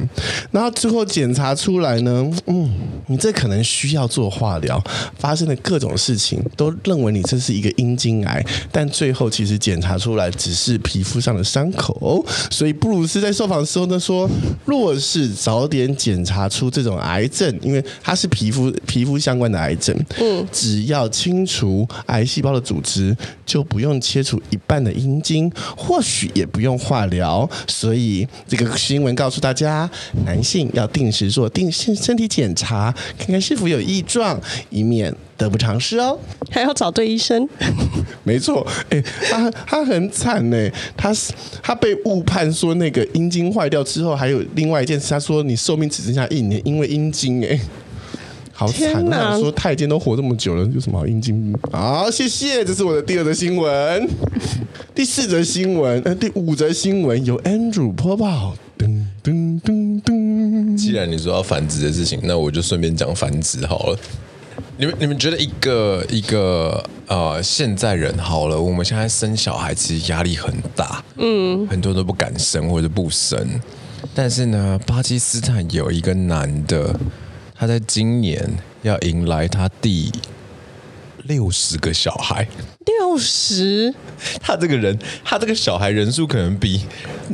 [0.51, 2.71] 然后最后检查出来呢，嗯，
[3.07, 4.81] 你这可能需要做化疗。
[5.17, 12.25] 发生的各种事情都认为你这是一个阴茎癌，但最后其实检查出来只是皮肤上的伤口。
[12.49, 14.29] 所以布鲁斯在受访的时候呢说，
[14.65, 29.89] 若是早点检查出这种癌症，因为它是皮肤皮肤相关的癌症，嗯，只要清除癌细胞的组织，就不用切除一半的阴茎，或许也不用化疗，所以这个新闻告诉大家，
[30.25, 34.39] 男性要定时做定身身体检查，看看是否有异状，
[34.69, 36.17] 以免得不偿失哦。
[36.49, 37.47] 还要找对医生。
[38.23, 41.11] 没错，哎，他他很惨呢，他
[41.61, 47.59] 他被误判说那个阴茎坏掉之后，还有另外一件事，他说你寿命只剩下一年，因为阴茎哎。
[48.59, 49.39] 好惨啊！
[49.39, 51.55] 说太监都活这么久了，有什么好阴茎？
[51.71, 54.05] 好，谢谢，这是我的第二则新闻。
[54.93, 58.53] 第四则新闻，呃，第五则新闻由 Andrew 播报。
[58.77, 60.75] 噔噔噔噔。
[60.75, 63.99] 既然你说要繁殖的事情，那我就顺便讲繁殖好了。
[64.75, 73.39] 你们你们觉得一个一个呃现在人好了，我们现在生小孩其实压力很大，嗯，很多人都不敢生或者不生。
[74.13, 76.93] 但是呢，巴基斯坦有一个男的。
[77.59, 78.41] 他在今年
[78.83, 80.09] 要迎来他第
[81.25, 82.47] 六十个小孩，
[82.85, 83.93] 六十？
[84.39, 86.85] 他这个人，他这个小孩人数可能比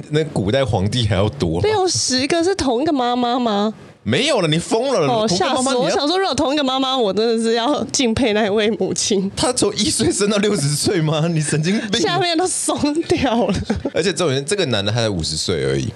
[0.09, 1.61] 那古代皇帝还要多。
[1.61, 3.71] 六十个是同一个妈妈吗？
[4.01, 5.07] 没有了，你疯了！
[5.07, 5.83] 哦，吓死我！
[5.83, 9.31] 我想说，如果同一个妈妈，我真的是要敬佩那位母亲。
[9.35, 11.27] 她从一岁生到六十岁吗？
[11.27, 12.01] 你神经病！
[12.01, 13.53] 下面都松掉了。
[13.93, 15.87] 而且这种人，这个男的他才五十岁而已。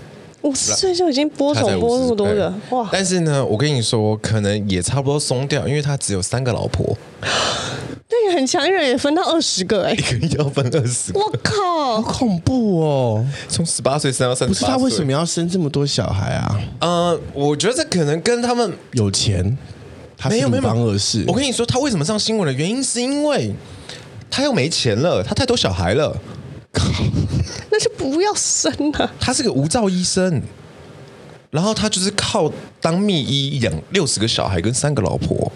[0.42, 2.88] 五十岁就已经播种播那么多个哇！
[2.92, 6.98] 但是呢，我跟你说，可能也差不多松掉，因为他只有三个老婆。
[8.12, 11.20] 那个很强，一人也分到二十个哎、欸，一个人要分二十个。
[11.20, 13.26] 我靠，好恐怖哦！
[13.48, 16.60] 从十八岁生到三十，不是他为什么要生这么多小孩啊？
[16.80, 19.58] 呃，我觉得这可能跟他们有钱，
[20.18, 21.24] 他没有没有方而是。
[21.28, 23.54] 我跟你说，他为什么上新闻的原因，是因为
[24.32, 26.16] 他又没钱了，他太多小孩了。
[26.72, 26.88] 靠，
[27.72, 29.12] 那就不要生了。
[29.20, 30.42] 他是个无照医生，
[31.52, 35.52] 然后他就是靠当秘医养六十个小孩跟三个老婆。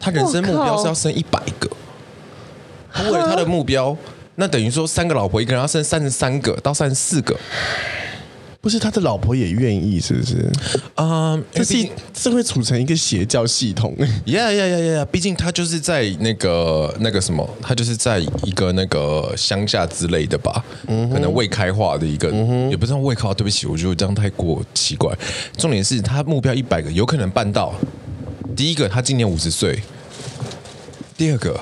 [0.00, 1.68] 他人生目标是要生一百个。
[2.92, 3.96] 他为了他的目标，
[4.36, 7.36] 那等于说三个老婆，一个人要生三十三个到三十四个。
[8.60, 10.50] 不是他的老婆也愿意，是不是？
[10.96, 13.96] 啊、um，这是这会组成一个邪教系统。
[14.26, 15.04] 呀呀呀呀呀！
[15.12, 23.32] 毕竟他就是在那个那个什么，他就是在一个那个乡下之类的吧，嗯、可能未开化的一个，嗯、也不知道未开化。
[23.32, 25.16] 对不起，我觉得这样太过奇怪。
[25.56, 27.72] 重点是他目标一百个，有可能办到。
[28.56, 29.72] 第一个，他今年五十岁；
[31.16, 31.58] 第二个。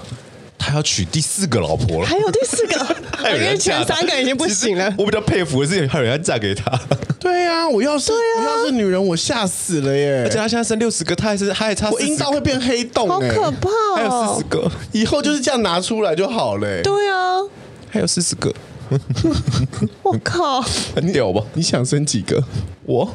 [0.67, 2.97] 他要娶第四个老婆了，还有第四个，
[3.33, 4.93] 因为前三个已经不行了。
[4.99, 6.77] 我比较佩服的是，还有人要嫁给他。
[7.21, 10.23] 对呀、啊，我要是、啊、我要是女人，我吓死了耶！
[10.25, 13.95] 而且他现在生六十个，他还是他还差，我阴道会变黑洞，好可怕、哦！
[13.95, 16.83] 还有四十个，以后就是这样拿出来就好了。
[16.83, 17.39] 对啊，
[17.89, 18.53] 还有四十个，
[20.03, 20.61] 我靠，
[20.97, 21.45] 很屌吧？
[21.55, 22.43] 你想生几个？
[22.85, 23.15] 我。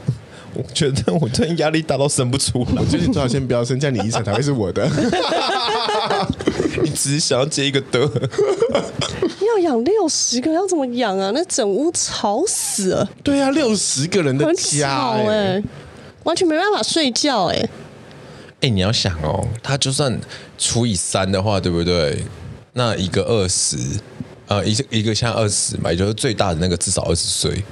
[0.53, 2.81] 我觉得我真压力大到生不出来。
[2.81, 4.85] 我觉得你最好先不要生，这样你遗产才会是我的。
[6.83, 7.99] 你只是想要接一个的。
[9.41, 11.31] 要养六十个，要怎么养啊？
[11.33, 13.09] 那整屋吵死了。
[13.23, 15.63] 对啊，六十个人的家、欸，哎、欸，
[16.23, 17.69] 完全没办法睡觉、欸，哎。
[18.61, 20.19] 哎，你要想哦，他就算
[20.57, 22.23] 除以三的话，对不对？
[22.73, 23.77] 那一个二十，
[24.47, 27.63] 呃，一个一个像二十嘛，也就是最大的那个至少二十岁。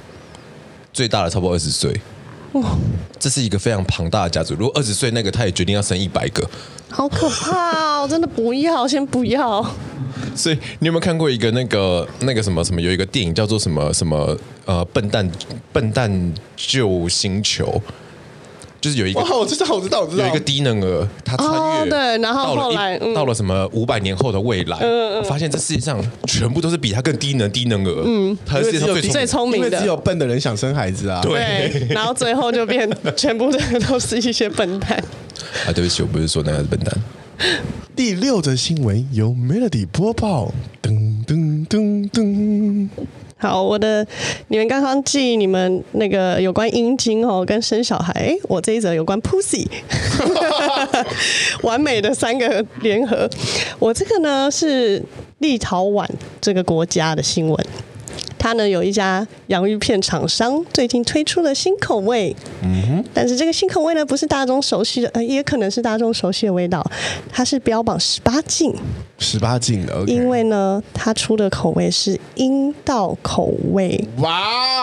[0.92, 1.98] 最大的差不多二十岁。
[2.52, 2.76] 哇，
[3.18, 4.54] 这是一个非常庞大的家族。
[4.54, 6.48] 如果二十岁那个他也决定要生一百个，
[6.90, 8.08] 好可怕哦！
[8.08, 9.64] 真的不要，先不要。
[10.34, 12.80] 所以你有没有看过一个那个那个什么什么？
[12.80, 14.36] 有一个电影叫做什么什么？
[14.64, 15.28] 呃，笨蛋
[15.72, 17.80] 笨蛋救星球。
[18.80, 34.92] 就是有一个，我知道，我知道，我知道，有一个低能儿，他穿越，哦、对，然后后来到了、嗯、到了什么五百年后的未来，嗯、发现这世界上全部都是比他更低能低能儿，嗯，他是世界上最最聪明的，因为只有笨的人想生孩子啊，对，然后最后就变全部的都是一些笨蛋。
[35.66, 36.96] 啊，对不起，我不是说那个是笨蛋。
[37.96, 42.88] 第六则新闻由 Melody 播报，噔噔噔噔，噔。
[43.40, 44.06] 好，我的
[44.48, 49.66] 你们刚刚记你们那个有关阴茎哦，跟生小孩，我这一则有关 Pussy，
[51.64, 53.26] 完美的三个联合。
[53.78, 55.02] 我这个呢是
[55.38, 56.06] 立陶宛
[56.38, 57.66] 这个国家的新闻。
[58.40, 66.82] 它呢有一家洋芋片厂商最近推出了新口味，嗯哼，但是这个新口味呢不是大众熟悉的，呃，也可能是大众熟悉的味道，
[67.30, 68.74] 它是标榜十八禁，
[69.18, 74.30] 十八禁的，因为呢它出的口味是阴道口味，哇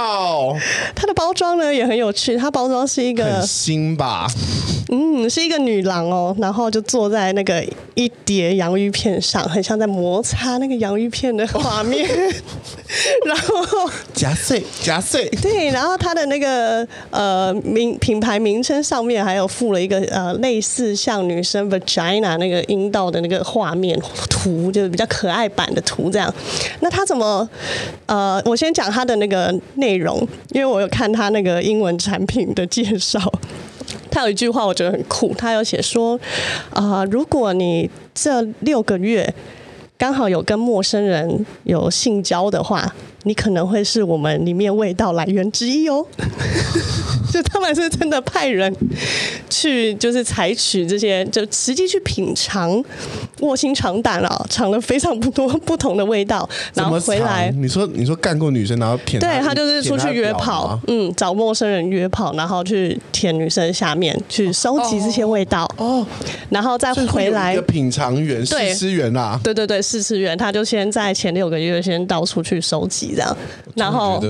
[0.08, 0.56] 哦，
[0.94, 4.28] 它的包装呢也很有趣，它包装是一个很新吧，
[4.92, 7.66] 嗯，是一个女郎哦，然后就坐在那个
[7.96, 12.08] 一叠洋芋片上，很像在摩擦那个洋芋片的画面，
[13.26, 13.47] 然后。
[14.14, 15.28] 夹碎，夹碎。
[15.42, 26.34] 对，然后它的那个呃名品牌名称上面还有附了一个呃类似像女生 vagina 那个阴道的那个画面图，就是比较可爱版的图这样。
[26.82, 27.48] 那它怎么
[28.06, 30.18] 呃，我先讲它的那个内容，
[30.50, 33.20] 因为我有看它那个英文产品的介绍，
[34.12, 36.20] 他有一句话我觉得很酷，他有写说
[36.72, 39.34] 啊、呃，如果你这六个月
[39.98, 42.94] 刚好有跟陌生人有性交的话。
[43.24, 46.06] 你可能会是我们里面味道来源之一哦，
[47.32, 48.74] 就他们是真的派人
[49.50, 52.84] 去，就是采取这些，就实际去品尝，
[53.40, 57.52] 卧薪尝胆啊，尝了非常不多不同的味道，然后回来。
[57.58, 59.20] 你说你说干过女生，然后舔？
[59.20, 66.06] 对他就是出去约炮，嗯，找陌生人约炮，然后去舔女生下面，去收集这些味道哦，
[66.50, 67.54] 然后再回来。
[67.54, 73.14] 一个品尝员、试吃员啊，对对对，试吃员，他就先在前六个月先到处去收集。
[73.16, 73.38] 这样，
[73.76, 74.22] 然后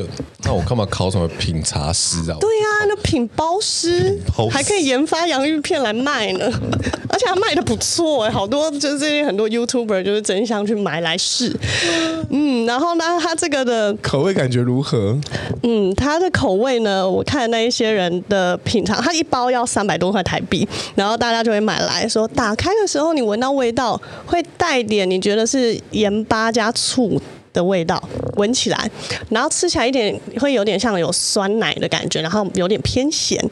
[0.43, 2.37] 那我干嘛考什么品茶师啊？
[2.39, 4.19] 对呀、啊，那品包师
[4.51, 6.45] 还可以研发洋芋片来卖呢，
[7.09, 11.55] 而且他卖的不错哎，好多就是最近很多 YouTuber 就是争相去买来试。
[12.29, 15.17] 嗯，然后呢，他这个的口味感觉如何？
[15.63, 27.21] 嗯，他的口味呢，我看那一些人的品尝，他一包要三百多块台币，然后大家就会买来说，打开的时候你闻到味道会带点，你觉得是盐巴加醋
[27.57, 28.01] 的味道，
[28.35, 28.89] 闻起来，
[29.31, 33.43] 然后吃起来一点会有点像有酸奶的感觉，然后有点偏咸，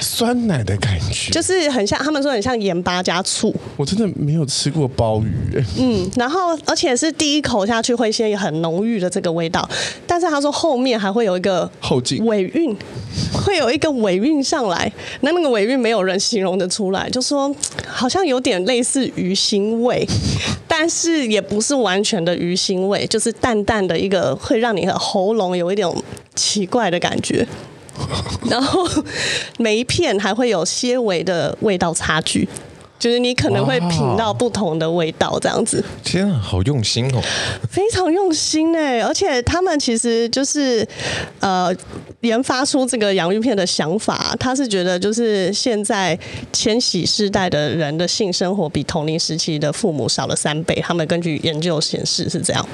[0.00, 3.54] 酸奶的感觉，就是很像他们说很像盐巴加醋。
[3.76, 9.68] 我真的没有吃过鲍鱼，嗯，然后而且是第一口下去会先有很浓郁的这个味道，
[10.06, 12.74] 但是他说后面还会有一个后劲尾韵，
[13.34, 17.54] 会有一个尾韵上来，那那个尾韵没有人形容得出来，就说
[17.86, 20.08] 好像有点类似鱼腥味，
[20.66, 23.49] 但是也不是完全的鱼腥味，就是淡。
[23.50, 25.88] 淡淡的一个会让你的喉咙有一点
[26.36, 27.44] 奇怪的感觉，
[28.48, 28.86] 然后
[29.58, 32.48] 每一片还会有些微的味道差距。
[33.00, 35.82] 就是你可能会品到不同的味道，这样子。
[36.04, 37.20] 天啊，好用心哦！
[37.70, 40.86] 非常用心哎，而且他们其实就是
[41.40, 41.74] 呃
[42.20, 46.16] 研发出这个洋芋片的想法，他是觉得就是现在
[46.52, 52.68] 千禧世代的人的性生活比同龄时期的父母少了三倍，他们根据研究显示是这样。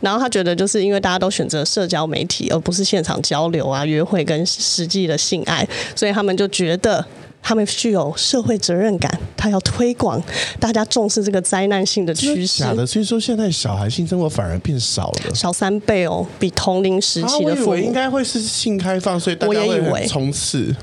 [0.00, 5.66] 然后他觉得就是因为大家都选择社交媒体，而不是现场交流啊、约会跟实际的性爱，
[5.96, 7.02] 所以他们就觉得。
[7.42, 10.22] 他们具有社会责任感，他要推广
[10.58, 12.62] 大家重视这个灾难性的趋势。
[12.62, 17.70] 假的，所以说现在小孩性生活反而变少了，少三倍哦，比同龄时期的父母。
[17.70, 20.74] 啊，我以为应该会是性开放，所以大家会冲刺。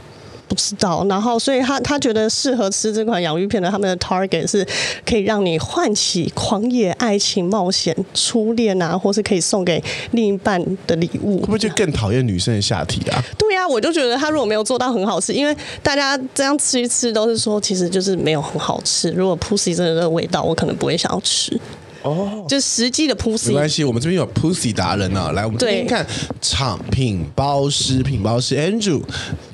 [0.48, 4.66] 不知道，然后所以他他觉得适合吃这款洋芋片的，他们的 target 是
[5.06, 11.40] 可以让你唤起狂野爱情、冒险、初恋啊，或是可以送给另一半的礼物。
[11.40, 13.24] 会不会就更讨厌女生的下体啊？
[13.38, 19.12] 对呀、啊，我就觉得他如果没有做到很好吃，因为大家这样吃一吃都是说，其实就是没有很好吃。
[19.12, 21.60] 如果 pussy 真的这个味道，我可能不会想要吃。
[22.08, 25.32] 哦，就实际的 pussy 没关系，我们这边有 pussy 达人呢、啊。
[25.32, 26.06] 来，我们这边看
[26.42, 29.02] 厂品包师，品包师 Andrew，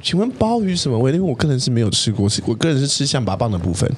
[0.01, 1.11] 请问鲍鱼什么味？
[1.11, 3.91] 因为我个人是没有吃过，我个人是吃象拔蚌的部分。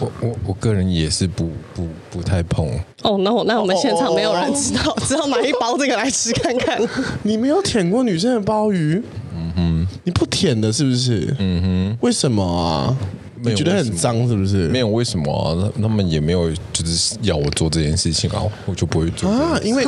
[0.00, 2.68] 我我我个人也是不不不太碰。
[3.02, 6.80] 哦，那我那我们现场没有人知道，只好买一包这个来吃看看。
[7.22, 9.00] 你没有舔过女生的鲍鱼？
[9.34, 11.34] 嗯哼，你不舔的是不是？
[11.38, 12.96] 嗯哼，为什么啊？
[13.42, 14.68] 你觉得很脏是不是？
[14.68, 15.72] 没有为什么啊？
[15.80, 19.58] 他们也没有就是要我做这件事情啊，我就不会做啊。
[19.62, 19.84] 因为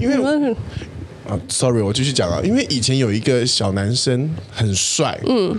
[0.00, 0.54] 因为
[1.28, 2.40] 啊，sorry，我继续讲啊。
[2.42, 5.54] 因为以前有一个小男生很帅，嗯，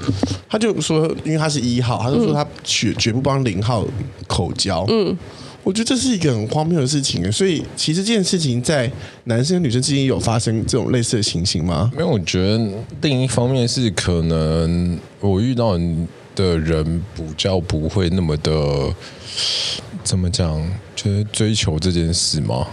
[0.50, 3.86] 他就说，因为他是一号，他就说他绝绝不帮零号
[4.28, 5.16] 口交，嗯。
[5.62, 8.90] 我觉得这是一个很荒谬的事情，所以其实这件事情在
[9.26, 11.92] 男生和女生之间有发生这种类似的情形吗？
[11.94, 12.58] 没有，我觉得
[13.02, 15.78] 另一方面是可能我遇到
[16.44, 18.94] 的人比较不会那么的
[20.04, 20.60] 怎么讲，
[20.96, 22.66] 就是追求这件事吗。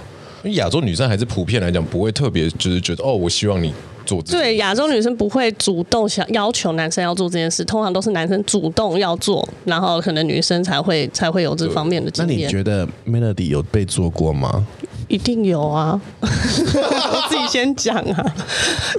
[0.45, 3.73] 因为亚洲女生还是普遍来讲不会特别就是觉得哦，我希望你。
[4.07, 12.39] 做对，亚洲女生不会主动想要求男生要做这件事，通常都是男生主动要做，然后可能女生才会才会有这方面的经验。
[12.39, 14.65] 那你觉得 Melody 有被做过吗？
[15.09, 16.01] 一定有啊！
[16.21, 18.25] 我自己先讲啊，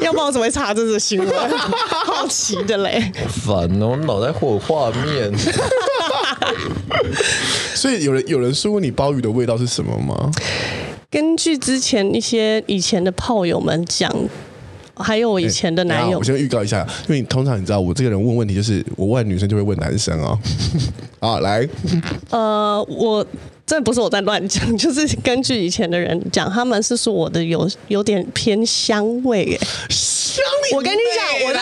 [0.02, 1.30] 要不然我怎么会查这个新闻？
[2.06, 5.32] 好奇的嘞，烦哦，脑袋会有画面。
[7.76, 10.32] 所以有人有人说过你鲍鱼的味道是什么吗？
[11.10, 14.12] 根据之前一些以前的炮友们讲。
[15.00, 20.36] 还有我以前的男友，我先预告一下，因为你通常你知道，我这个人问问题就是，我问女生就会问男生哦。
[21.20, 21.70] 啊，来，
[22.32, 23.24] 呃，我。
[23.68, 29.60] 这不是我在乱讲， 就是根据以前的人讲，他们是说我的有有点偏香味耶。
[30.74, 31.62] 我跟你讲，我当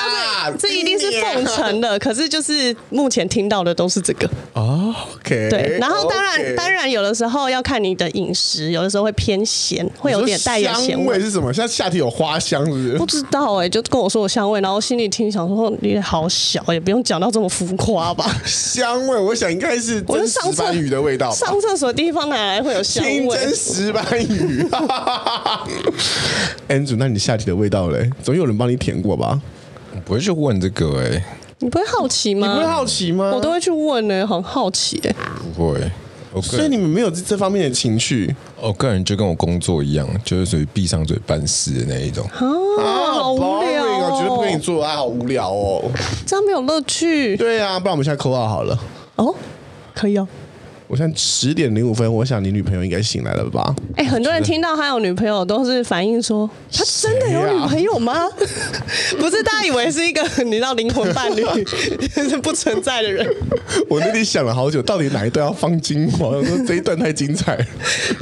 [0.52, 4.30] 时这一定是奉承的， 可是就是目前听到的都是这个。
[4.54, 5.50] 哦，OK。
[5.50, 11.06] 对，然后当然当然有的时候要看你的饮食，有的时候会偏咸，会有点带有咸味。
[11.06, 11.52] 香味是什么？
[11.52, 12.94] 像夏天有花香是不是？
[12.98, 18.26] 不知道哎，就跟我说我香味，然后心里听想说你好小，也不用讲到这么浮夸吧。
[18.46, 21.32] 香味，我想应该是真石斑鱼的味道。
[21.32, 21.96] 上厕所。
[21.96, 23.12] 地方哪来会有香味？
[23.24, 24.68] 清蒸石斑鱼。
[26.68, 28.10] Andrew，那你下体的味道嘞？
[28.22, 29.42] 总有人帮你舔过吧？
[29.94, 31.24] 我不会去问这个哎、欸。
[31.60, 32.48] 你不会好奇吗？
[32.48, 33.32] 你不会好奇吗？
[33.34, 35.16] 我都会去问呢、欸，很好奇哎、欸。
[35.56, 35.92] 不会，
[36.42, 38.36] 所以你们没有这方面的情绪。
[38.60, 42.26] 我个人就跟我工作一样，就是属于闭上嘴办事的那一种。
[42.34, 44.20] 啊，好无聊哦！
[44.20, 45.90] 绝对不跟你做爱，好无聊哦。
[46.26, 47.38] 这样没有乐趣。
[47.38, 48.78] 对、啊，不然我们现在扣二好了。
[49.16, 49.34] 哦，
[49.94, 50.28] 可以哦。
[50.88, 53.76] 我现在十点零五分，我想你女朋友应该醒来了吧？
[53.96, 58.14] 哎、欸，很多人听到他有女朋友，都是反映说他真的有女朋友吗？
[58.14, 58.30] 啊、
[59.18, 61.44] 不是，大家以为是一个你知道灵魂伴侣
[62.14, 63.28] 是不存在的人。
[63.90, 66.28] 我那里想了好久，到底哪一段要放精华？
[66.28, 67.58] 我说这一段太精彩。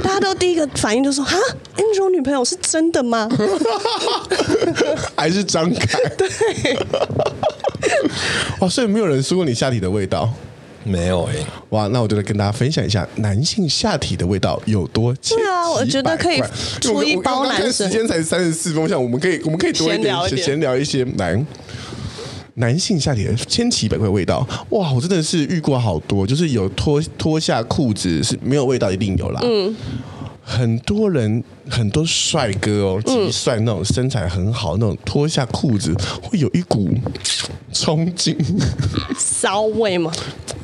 [0.02, 1.36] 大家都第一个反应就说：哈
[1.76, 3.30] ，Andrew 女朋友是真的吗？
[5.18, 6.00] 还是张凯？
[6.18, 6.30] 对。
[8.60, 10.34] 哇，所以没有人说过你下体的味道。
[10.84, 15.36] 没有哎、欸，哇，那我就来跟大家分享一下男性下体的味道有多奇。
[15.36, 16.42] 对啊，我觉得可以
[16.82, 17.72] 出一包男生。
[17.72, 21.46] 时间才三十四分，我想我们可以我们可以多一点闲聊一些男
[22.56, 24.48] 男性下体的千奇百怪味道。
[24.70, 29.40] 哇，我真的是遇过好多，就是有脱脱下裤子是没有味道，一定有啦。
[29.44, 29.76] 嗯。
[30.44, 36.90] 很多人很多帅哥哦，极帅那种身材很好那种，脱下裤子会有一股
[37.72, 38.38] 冲劲，
[39.18, 40.12] 骚味吗？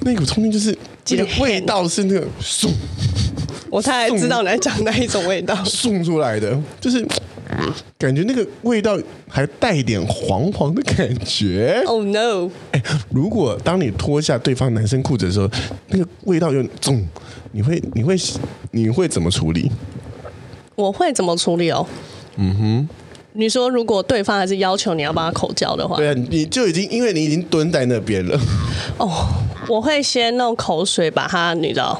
[0.02, 0.78] 那股冲劲就是
[1.12, 2.72] 那个味道是那个送，
[3.70, 5.56] 我才知道你在讲哪一种味道。
[5.66, 7.06] 送出来的，就是
[7.98, 11.84] 感觉那个味道还带一点黄黄的感觉。
[11.86, 12.50] Oh no！
[12.72, 15.50] 哎，如果当你脱下对方男生裤子的时候，
[15.88, 17.06] 那个味道又重。
[17.52, 18.16] 你会你会
[18.72, 19.72] 你会怎么处理？
[20.76, 21.86] 我会怎么处理哦？
[22.36, 22.90] 嗯哼，
[23.34, 28.40] 你说如果对方还是要求你要帮他口交的话，对啊，你就已经因为你已经蹲在那边了。
[28.98, 29.28] 哦，
[29.68, 32.00] 我会先弄口水把它，你知道，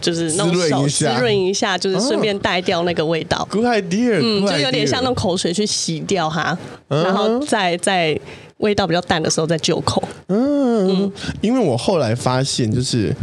[0.00, 3.46] 就是弄手滋润一下，就是顺便带掉那个味道。
[3.50, 6.56] Good idea，嗯，就有点像弄口水去洗掉它，
[6.88, 8.18] 然后再在
[8.58, 10.02] 味道比较淡的时候再就口。
[10.28, 13.14] 嗯，因为我后来发现就是。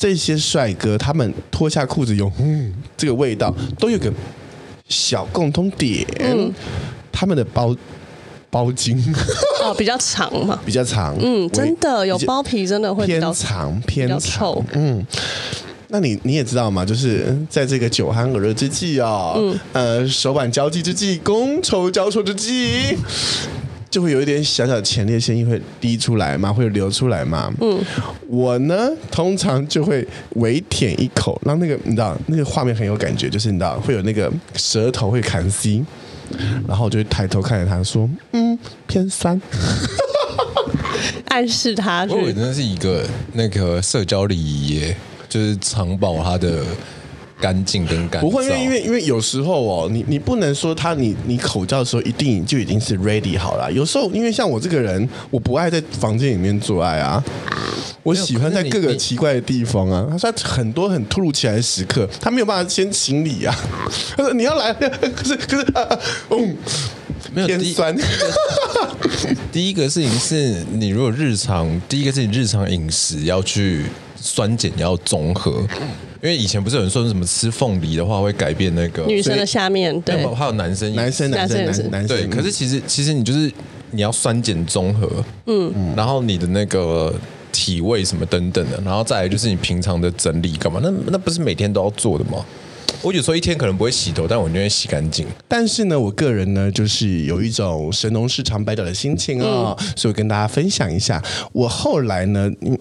[0.00, 4.08] 这些帅哥他们脱下裤子用，嗯，这个味道都有个
[4.88, 6.52] 小共通点，嗯、
[7.12, 7.74] 他们的包
[8.50, 8.96] 包茎。
[9.62, 14.20] 哦 比较长嘛，比较长，嗯，真的有包皮真的会比较偏长偏长。
[14.20, 15.04] 臭，嗯，
[15.88, 22.96] 那你你也知道嘛，就是在这个酒酣耳热之际啊、哦，嗯，呃，手板交际之际，觥筹交错之际。
[23.90, 27.52] 就会有一点小小的前列腺液会滴出来嘛，会流出来嘛。
[27.60, 27.80] 嗯，
[28.28, 35.82] 我呢通常就会微舔一口，让那个你知道那个画面很有感觉，就是你知道会有那个舌头会砍 C，
[36.66, 39.40] 然后我就会抬头看着他说，嗯，偏酸，
[41.28, 42.06] 暗示他。
[42.10, 44.96] 我以为那是一个那个社交礼仪耶，
[45.28, 46.62] 就是藏保他的
[47.40, 48.20] 干净跟干。
[48.20, 53.70] 不会，因为因为因为有时候哦，你你不能说他你你口罩的时候一定就已经是 ready 好了。
[53.72, 57.22] 有时候因为像我这个人，我不爱在房间里面做爱啊，
[58.02, 60.06] 我喜欢在各个奇怪的地方啊。
[60.10, 63.54] 他说很多很突如其来的时刻，他没有办法先行礼啊。
[64.16, 65.98] 他说你要来，可是可是啊啊，
[66.30, 66.56] 嗯，
[67.32, 67.96] 没有偏酸。
[69.52, 73.84] 第一个事情是你如果日常，第一个是你日常饮食要去
[74.28, 75.66] 酸碱要综合。
[76.20, 82.26] 因为以前不是有人说什么吃凤梨的话会改变那个女生的下面，对，还有男生男生男生男生男生，对。
[82.26, 83.50] 可是其实其实你就是
[83.92, 87.14] 你要酸碱综合，嗯，然后你的那个
[87.52, 90.80] 体味什么等等的，然后再来就是你平常的整理干嘛？
[90.82, 92.44] 那那不是每天都要做的吗？
[93.02, 95.26] 我有时候一天可能不会洗头，但我一定会洗干净。
[95.46, 101.22] 但是呢，我个人呢，就是有一种神农氏尝百草的心情啊、哦，嗯、所以我跟大家分享一下。
[101.52, 102.76] 我后来呢，嗯，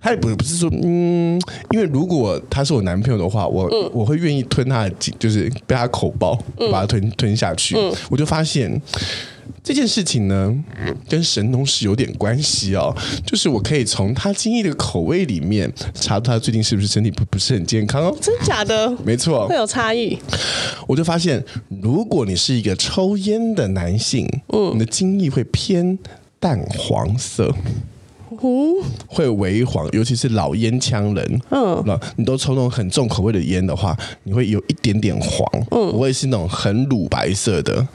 [0.00, 1.40] 他也不不是说，嗯，
[1.70, 6.36] 因为如果他是我男朋友的话，我、嗯、我会愿意吞他的，就是被他口爆，
[6.72, 7.76] 把他吞吞下去。
[7.78, 8.80] 嗯、我就发现。
[9.66, 10.54] 这件事情呢，
[11.08, 12.96] 跟神农氏有点关系哦。
[13.26, 18.16] 就是我可以从他精液的口味里面查出他最近是不是身体不不是很健康哦。
[18.20, 18.96] 真假的？
[19.04, 20.16] 没错，会有差异。
[20.86, 21.44] 我就发现，
[21.82, 25.98] 如果你是一个抽烟的男性，嗯，你的精液会偏
[26.38, 27.52] 淡黄色。
[28.42, 28.74] 嗯，
[29.06, 31.40] 会微黄，尤其是老烟枪人。
[31.50, 35.46] 嗯，那你都抽那种很重口味的烟的话，你会有一点点黄。
[35.70, 37.86] 嗯，不会是那种很乳白色的。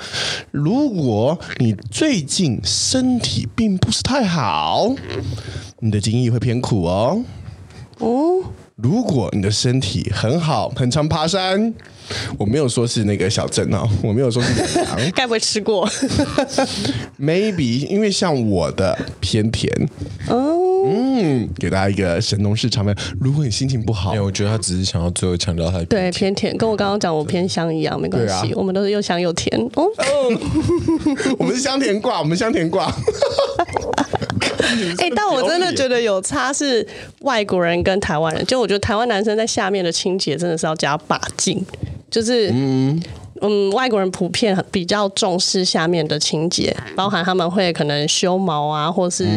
[0.51, 4.93] 如果你最近身体并不是太好，
[5.79, 7.23] 你的精液会偏苦哦。
[7.99, 8.43] 哦。
[8.81, 11.73] 如果你的身体很好，很常爬山，
[12.37, 15.87] 我没有说是那个小镇哦，我没有说是野狼， 该不会吃过？
[17.21, 19.71] Maybe，因为像我的偏甜
[20.27, 20.57] 哦，
[20.87, 23.01] 嗯，给大家一个神农氏尝百草。
[23.19, 29.85] 如果你心情不好，我觉得他只是想要最后强调他偏对偏甜，跟我刚刚讲我偏香一样，没关系，啊、我们都是又香又甜哦。
[31.37, 32.91] 我们是香甜挂，我们香甜挂。
[34.97, 36.85] 哎、欸，但我真的觉得有差，是
[37.19, 38.45] 外国人跟台湾人。
[38.45, 41.63] 就我觉得台湾男生在下面的清洁真的是要加把劲，
[42.09, 43.01] 就是嗯
[43.41, 49.27] 嗯，外国人普遍比较重视下面的清洁，包含他们会可能修毛啊，或是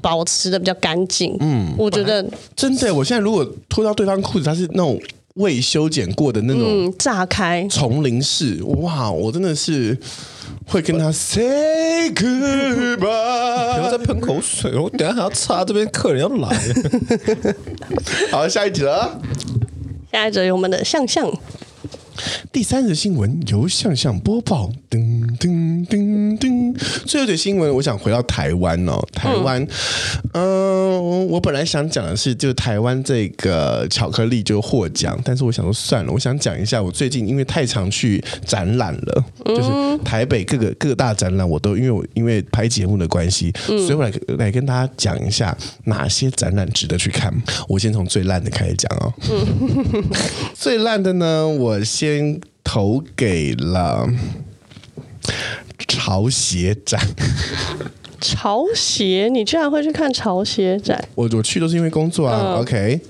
[0.00, 1.36] 保持的比较干净。
[1.40, 2.24] 嗯，我觉得
[2.56, 5.00] 真的，我现在如果脱掉对方裤子，他是那种
[5.34, 9.96] 未修剪过的那种，嗯，炸开丛林式，哇，我真的是。
[10.68, 16.48] 会跟他 say goodbye，不要再喷口水，我等下还要擦，这边客人要来。
[18.30, 19.18] 好，下一则，
[20.12, 21.32] 下一则由我们的向向。
[22.52, 24.70] 第三则新闻由向向播报。
[24.90, 26.74] 噔噔噔噔，
[27.04, 28.98] 最后的新闻，我想回到台湾哦。
[29.12, 29.62] 台湾，
[30.32, 47.30] 嗯、呃，我本来想讲的是，就台湾这个巧克力就获奖，但是我想说算了，我想讲一下，我最近因为太常去展览了，就是台北各个各大展览，我都因为我因为拍节目的关系，所以我来来跟大家讲一下哪些展览值得去看。
[47.68, 49.12] 我先从最烂的开始讲哦。
[50.54, 54.08] 最烂的呢，我先投给了。
[55.86, 57.00] 潮鞋展，
[58.20, 61.02] 潮鞋，你居然会去看潮鞋展？
[61.14, 62.54] 我我去都是因为工作啊。
[62.54, 63.00] 嗯、OK，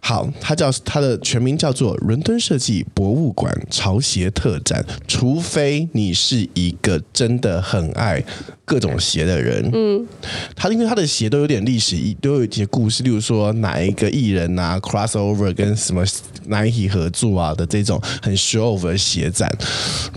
[0.00, 4.84] 好，它叫它的全名叫做伦敦设计博物馆潮鞋特展。
[5.06, 8.22] 除非你是一个真的很爱
[8.64, 10.06] 各种鞋的人，嗯，
[10.54, 16.04] 他因为他的鞋都有点历史，都有一些故事，例如说哪一个艺人啊，crossover 跟什么
[16.46, 19.50] Nike 合作啊的这种很 show off 的鞋展，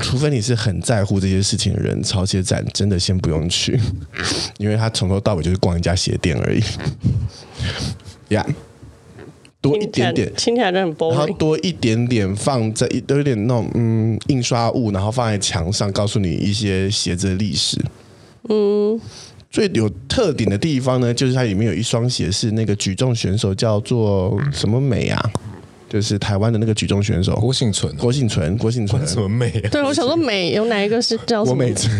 [0.01, 3.79] 除非你是很在乎这些事情的人，潮鞋展真的先不用去，
[4.57, 6.59] 因为他从头到尾就是逛一家鞋店而已。
[8.29, 8.53] 呀、yeah，
[9.61, 11.17] 多一点点，听起来就很 boring。
[11.17, 17.77] 然后多一点点放在，都有点那种嗯印刷物，然后放在墙上，告诉你一些鞋子的历史。
[18.47, 18.99] 嗯，
[19.49, 25.31] 最有特点的地方呢，就是它里面有一双鞋是那个举重选手叫做什么美啊？
[25.89, 29.69] 就是台湾的那个举重选手郭婞淳，郭婞淳，郭婞淳什么美啊？
[29.71, 31.43] 对，我想说美有哪一个是叫？
[31.43, 31.91] 郭美淳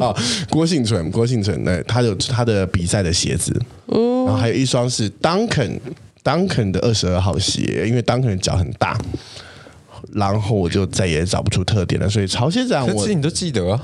[0.00, 0.12] 啊，
[0.50, 3.52] 郭婞淳，郭婞淳，那他有他的比赛的鞋子，
[3.86, 5.78] 嗯，然后还有一双是 Duncan
[6.24, 8.98] Duncan 的二十二号鞋，因为 Duncan 的脚很大，
[10.12, 13.80] 然后我就再也找不出特点了，所以潮鞋展我你都记得啊。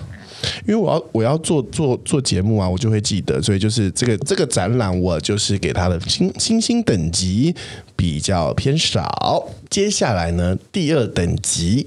[0.66, 7.54] 因为我要我要做做做节目啊，我就会记得，所以就是这个这个展览，我就是给他的星星星等级
[7.96, 9.48] 比较偏少。
[9.70, 11.86] 接下来呢，第二等级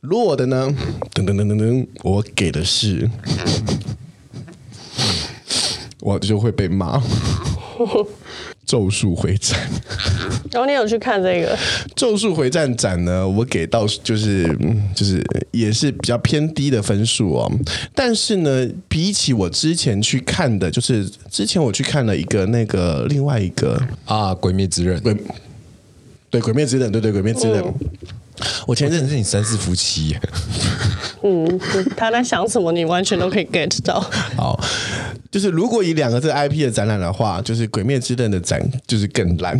[0.00, 0.74] 弱的呢，
[1.14, 3.10] 噔噔噔噔噔，我给的是，
[6.00, 7.02] 我就会被骂。
[8.66, 9.58] 咒术回战，
[10.50, 11.56] 然后你有去看这个
[11.94, 13.26] 咒术回战展呢？
[13.26, 14.46] 我给到就是
[14.94, 17.50] 就是也是比较偏低的分数哦。
[17.94, 25.14] 但是呢，比起我之前去看的，就是之前我去看了一个那个另外一个啊，《鬼灭之刃》鬼
[26.30, 27.62] 对《鬼灭之刃》，对对，《鬼灭之刃》。
[28.66, 30.16] 我前阵子是你三世夫妻。
[31.26, 31.58] 嗯，
[31.96, 33.98] 他在想什么，你完全都可以 get 到。
[34.36, 34.60] 好，
[35.30, 39.58] 就是如果以两个这个 IP 的展览的话，就是《鬼灭之刃》的展就是更烂。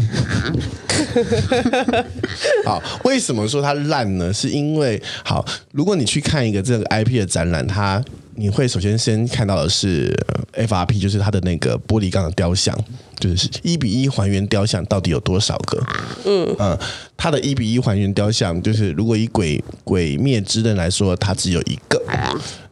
[2.66, 4.30] 好，为什么说它烂呢？
[4.32, 8.04] 是因为好，如果你去看一个这个 IP 的展览，它
[8.37, 10.12] 你会首先先看到的是
[10.55, 12.76] FRP，就是它的那个玻璃钢的雕像，
[13.18, 15.82] 就是一比一还原雕像到底有多少个？
[16.24, 16.57] 嗯。
[16.59, 16.78] 嗯，
[17.16, 22.03] 它的一比一还原雕像，就是如果以鬼鬼灭之刃来说，它只有一个。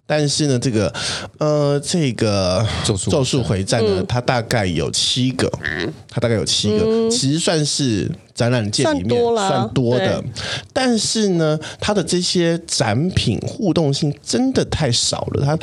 [0.05, 0.93] 但是呢，这个
[1.39, 5.51] 呃，这个咒术咒术回战呢，嗯、它大概有七个，
[6.09, 10.25] 它大概有七个，嗯、其实算是展览界里面算多，算多的。
[10.73, 15.59] 但是呢，它的这些展品互动性真的太少了，它。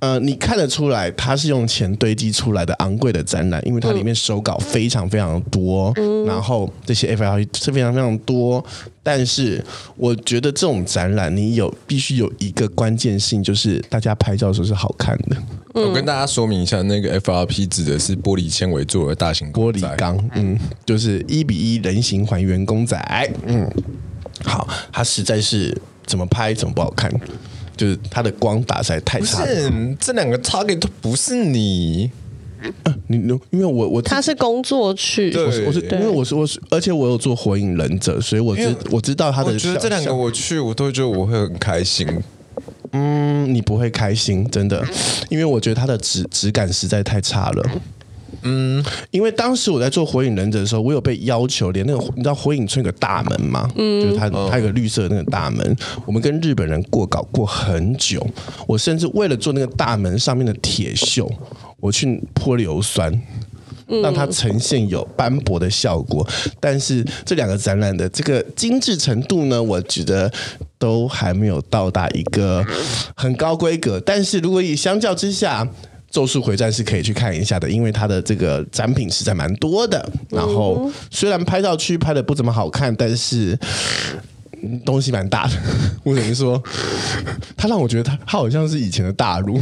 [0.00, 8.64] 呃，你看得出来，它是用钱堆积出来的昂贵的展览，因为它里面手稿非常非常多，嗯、然后这些 FLP 是非常非常多。
[9.02, 9.62] 但是，
[9.96, 15.36] 我觉得这种展览，你有必须有一个关键性，就是大家拍照的时候是好看的。
[15.74, 22.98] 嗯、我跟大家说明一下，那个 FRP 指的是玻璃纤维做的大型玻璃钢，嗯，就是一比一人形还原公仔，
[23.46, 23.70] 嗯，
[24.44, 25.76] 好，它实在是
[26.06, 27.10] 怎么拍怎么不好看。
[27.80, 32.10] 就是它的光打实在太差是，这两个 target 都不是你，
[32.82, 33.16] 啊、你
[33.48, 39.50] 因为我我他是工作去，对我是，我是因为我是我是，而且我有做火影忍者，所以我知我知道他的。
[39.50, 42.06] 我觉得这两个我去，我都会觉得我会很开心。
[42.92, 44.86] 嗯，你不会开心，真的，
[45.30, 47.70] 因为我觉得它的质质感实在太差了。
[48.42, 53.70] 嗯，因为当时我在做火影忍者的时候，我有被要求连那个你知道火影村有个大门吗？
[53.76, 55.76] 嗯，就是它它有个绿色的那个大门，
[56.06, 58.26] 我们跟日本人过稿过很久，
[58.66, 61.30] 我甚至为了做那个大门上面的铁锈，
[61.78, 63.12] 我去泼硫酸，
[64.02, 66.26] 让它呈现有斑驳的效果。
[66.58, 70.32] 但是这两个展览的这个精致程度呢，我觉得
[70.78, 72.64] 都还没有到达一个
[73.14, 74.00] 很高规格。
[74.00, 75.68] 但是如果以相较之下，
[76.10, 80.04] 咒术回战是可以去看一下的，因为它的这个展品实在蛮多的。
[80.28, 83.56] 然后虽然拍照区拍的不怎么好看，但是
[84.84, 85.52] 东西蛮大的。
[86.02, 86.60] 我等于说，
[87.56, 89.60] 他让我觉得他他好像是以前的大陆，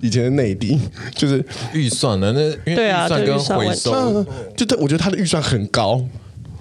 [0.00, 0.78] 以前的内地，
[1.14, 2.32] 就是预算呢？
[2.32, 2.40] 那
[2.70, 4.26] 因为预算跟回收，啊、
[4.56, 6.02] 就对，我觉得他的预算很高。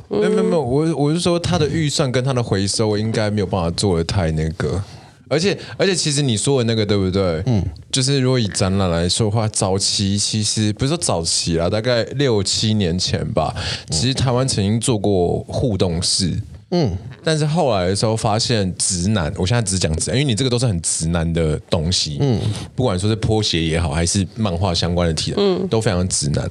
[0.09, 4.81] 没有没有没有，我我是说他的预算跟他的回收应该没有办法做的太那个。
[5.29, 7.43] 而且而且，其实你说的那个对不对？
[7.45, 13.53] 嗯，就是如果以展览来说的话，早期其实不是说早期啦，大概六七年前吧。
[13.89, 16.33] 其实台湾曾经做过互动式，
[16.71, 22.39] 嗯，但是后来的时候发现直男，我现在只讲直男，因为你这个都是很直男的东西，嗯，
[22.75, 26.49] 不管说是拖鞋也好，还是漫画相关的题材，嗯，都非常直男。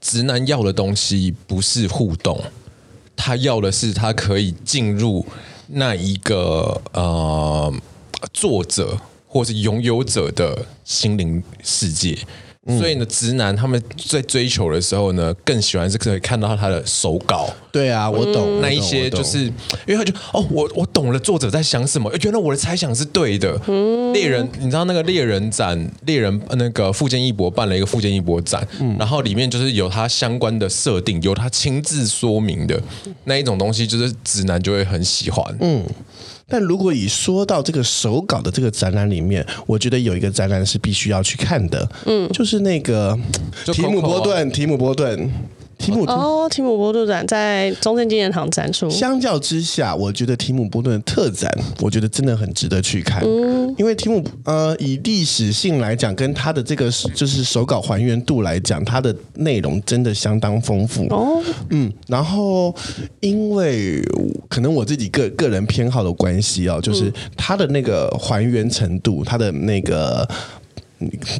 [0.00, 2.40] 直男要的东西不是互动，
[3.14, 5.26] 他要的是他可以进入。
[5.72, 7.72] 那一个呃，
[8.32, 8.98] 作者
[9.28, 12.18] 或是拥有者的心灵世界，
[12.66, 17.48] 嗯、所以呢，直男他们在追求的时候呢，更喜欢是可以看到他的手稿。
[17.72, 19.44] 对啊，我懂、嗯、那一些，就是
[19.86, 23.58] 因为他就哦，我我懂了作者在想什么，原来我的猜想是对的。
[23.66, 32.78] 嗯，猎人，你知道那个猎人展，猎人那个富坚义博办了一个富坚义博展，嗯、然后里面就是有他相关的设定，有他亲自说明的
[33.24, 35.42] 那一种东西，就是直男就会很喜欢。
[35.60, 35.82] 嗯，
[36.50, 43.16] 但如果以说到这个手稿的这个展览里面，我觉得有一个展览是必须要去看的，嗯，就是那个
[43.72, 45.30] 提姆波顿，提姆波顿。
[45.80, 48.88] 提姆哦，提姆波顿展在中正纪念堂展出。
[48.90, 51.50] 相较之下，我觉得提姆波顿的特展，
[51.80, 53.22] 我觉得真的很值得去看。
[53.24, 61.06] 嗯，因为提姆呃，以历史性来讲，跟他的这个就是手稿还原度来讲，它的内容真的相当丰富。
[61.08, 62.74] 哦，嗯，然后
[63.20, 64.02] 因为
[64.48, 70.28] 可能我自己个个人偏好的关系哦，就是它的那个还原程度，它的那个。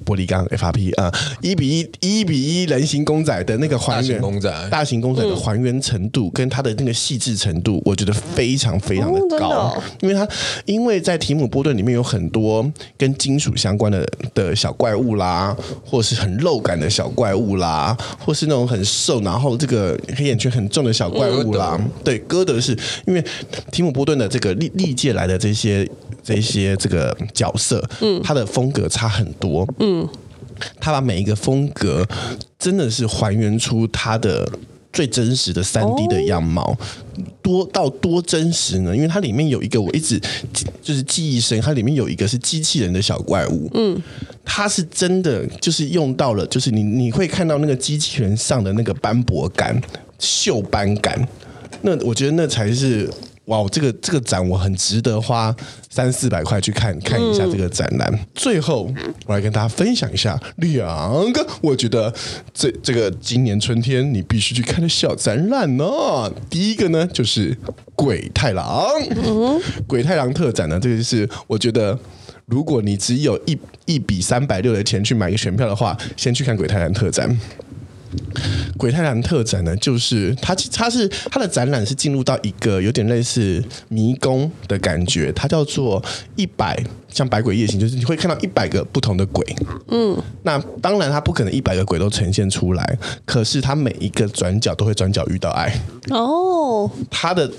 [0.04, 9.80] 玻璃钢 FRP 啊，一比一一比一人形公仔的那个还原公仔，大型公仔的还原程度跟它的那个细致程度，我觉得非常非常的高。
[10.00, 10.26] 因为它
[10.64, 21.78] 因为在提姆波顿里面有很多跟金属相关的的小怪物啦，或是很肉感的小怪物啦，或是那种很瘦然后这个黑眼圈很重的小怪物啦。
[22.02, 23.24] 对，歌德是，因为
[23.70, 25.88] 提姆波顿的这个历历届来的这些
[26.22, 29.66] 这些这个角色，嗯，他的风格差很多。
[29.78, 30.08] 嗯，
[30.80, 32.06] 他把每一个风格
[32.58, 34.50] 真的是还原出他的
[34.92, 36.76] 最真实的三 D 的样貌，
[37.42, 38.94] 多到多真实呢？
[38.94, 40.20] 因为它里面有一个我一直
[40.82, 44.00] 就是记忆深，它里面有一个是机器人的小怪物，嗯，
[44.44, 49.80] 它是真的就是用到了，就是你你会看到那个机器人上的那个斑驳感、
[50.18, 51.26] 锈斑感，
[51.82, 53.08] 那我觉得那才是。
[53.50, 55.54] 哇，这个这个展我很值得花
[55.88, 58.08] 三四百块去看看一下这个展览。
[58.12, 58.88] 嗯、最后，
[59.26, 62.14] 我来跟大家分享一下两个我觉得
[62.54, 65.84] 这这个今年春天你必须去看的小展览呢。
[66.48, 67.56] 第一个呢就是
[67.96, 71.98] 鬼太郎，嗯、 鬼太郎特展呢，这个就是我觉得
[72.46, 77.36] 如果你只有一一笔三百六的钱去买一个选票的话，先去看鬼太郎特展。
[78.76, 86.02] 鬼太郎特展呢，就是它，它是它的展览是进入到一个有点类似迷宫的感觉，它叫做
[86.36, 89.44] 一百，像百鬼夜行，就是你会看到一百个不同的鬼。
[89.88, 95.72] 嗯，那当然它不可能一百个鬼都呈现出来，可是它每一个转角都会转角遇到爱。
[96.10, 97.50] 哦，它的。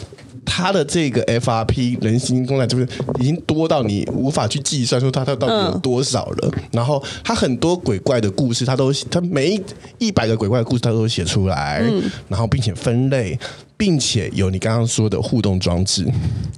[0.45, 2.87] 他的这个 FRP 人形公仔就是
[3.19, 6.49] 已经多到你无法去计算说它它到底有多少了。
[6.53, 9.61] 嗯、然后他很多鬼怪的故事，他都他每一
[9.99, 13.37] 一百个鬼怪的故事他都写出来，嗯、然后并且分类，
[13.77, 16.05] 并且有你刚刚说的互动装置。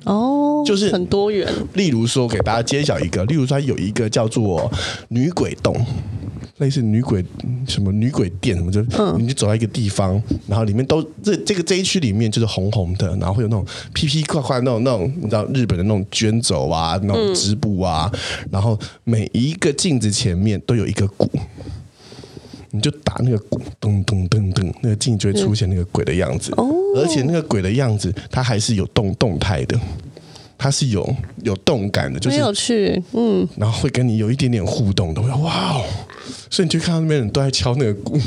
[0.06, 1.48] 哦，就是很多元。
[1.74, 4.72] 例如说，给大家揭晓一个，例如说有一个叫做
[5.10, 5.76] 女鬼洞。
[6.58, 7.26] 类似女鬼
[7.68, 8.82] 什么女鬼店什么，就
[9.18, 18.12] 你就走到一个地方，然后里面都这这个这一区里面就是红红的，然后会有那种噼噼啪啪那种那种你知道日本的那种卷轴啊，那种织布啊，
[18.52, 21.28] 然后每一个镜子前面都有一个鼓，
[22.70, 26.54] 你就打那个鼓，咚咚咚咚，那个镜就会出现那个鬼的样子，
[26.96, 29.80] 而且那个鬼的样子它还是有动动态的。
[30.64, 35.84] 它是有有动感的，就是很有趣，嗯，然后会跟你有一点点互动的，哇哦！
[36.50, 38.18] 所以你就看到那边人都在敲那个鼓，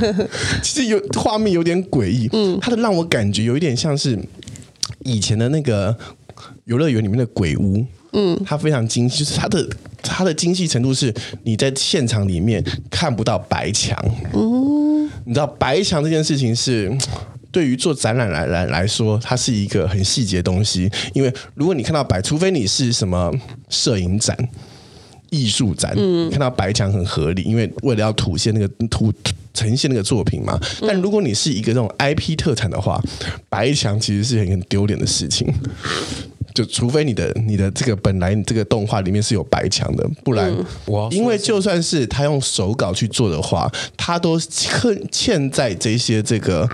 [0.62, 4.18] 其实有画面有点诡异，嗯，它的让我感觉有一点像是
[5.04, 5.96] 以前的那个
[6.66, 7.82] 游乐园里面的鬼屋，
[8.12, 9.66] 嗯，它非常精细，就是它的
[10.02, 11.14] 它的精细程度是
[11.44, 13.98] 你在现场里面看不到白墙，
[14.34, 16.94] 嗯，你知道白墙这件事情是。
[17.50, 20.90] 对于做展览来来来说，它是一个很细节的东西。
[21.14, 23.32] 因为如果你看到白，除非你是什么
[23.68, 24.36] 摄影展、
[25.30, 29.12] 艺术展，嗯，看到白墙很合理，因为为了要凸显那个凸
[29.54, 30.58] 呈现那个作品嘛。
[30.80, 33.02] 但如果你是一个这种 IP 特产的话，
[33.48, 35.52] 白墙其实是很丢脸的事情。
[36.54, 40.50] 就除非你的你的这个本来你这个动画里面是有白墙的，不然，
[40.86, 46.68] 嗯、因为就算是他用手稿去做的话，他都嵌嵌在这些这个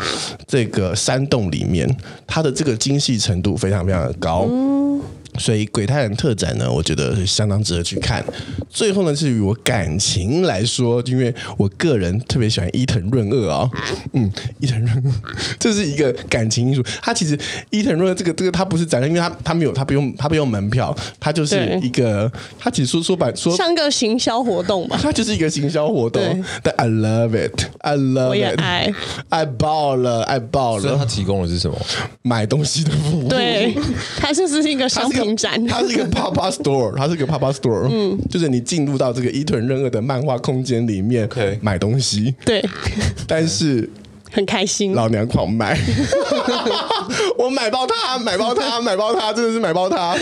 [0.46, 1.88] 这个山洞里面，
[2.26, 4.46] 它的这个精细程度非常非常的高。
[4.48, 5.00] 嗯
[5.38, 8.24] 所以鬼太郎特展呢，我觉得相当值得去看。
[8.70, 13.68] 最后呢，至于我感情来说，因为我个人特别喜欢伊藤润二啊，
[14.12, 14.30] 嗯，
[14.60, 15.12] 伊藤润二
[15.58, 16.82] 这是一个感情因素。
[17.02, 17.38] 他其实
[17.70, 26.22] 伊藤润二这个这个他不是展览，因为他他没有他不用他不用门票，他就是一个他只说说白说像个行销活动吧， 他就是一个行销活动。
[26.62, 28.92] 但 I love it, I love it，我也爱，
[29.28, 30.82] 爱爆了，爱爆了。
[30.82, 31.76] 所以他提供的是什么？
[32.22, 33.28] 买东西的服务。
[33.28, 33.74] 对，
[34.16, 35.23] 他就是一个商品。
[35.68, 42.64] 它是一个 Papa Store，它是一个 Papa Store，嗯，就是你进入到这个伊藤润二的漫画空间里面，可以买东西，对，
[43.26, 43.88] 但是
[44.30, 45.78] 很开心，老娘狂买，
[47.38, 50.16] 我买爆它，买爆它，买爆它，真的是买爆它，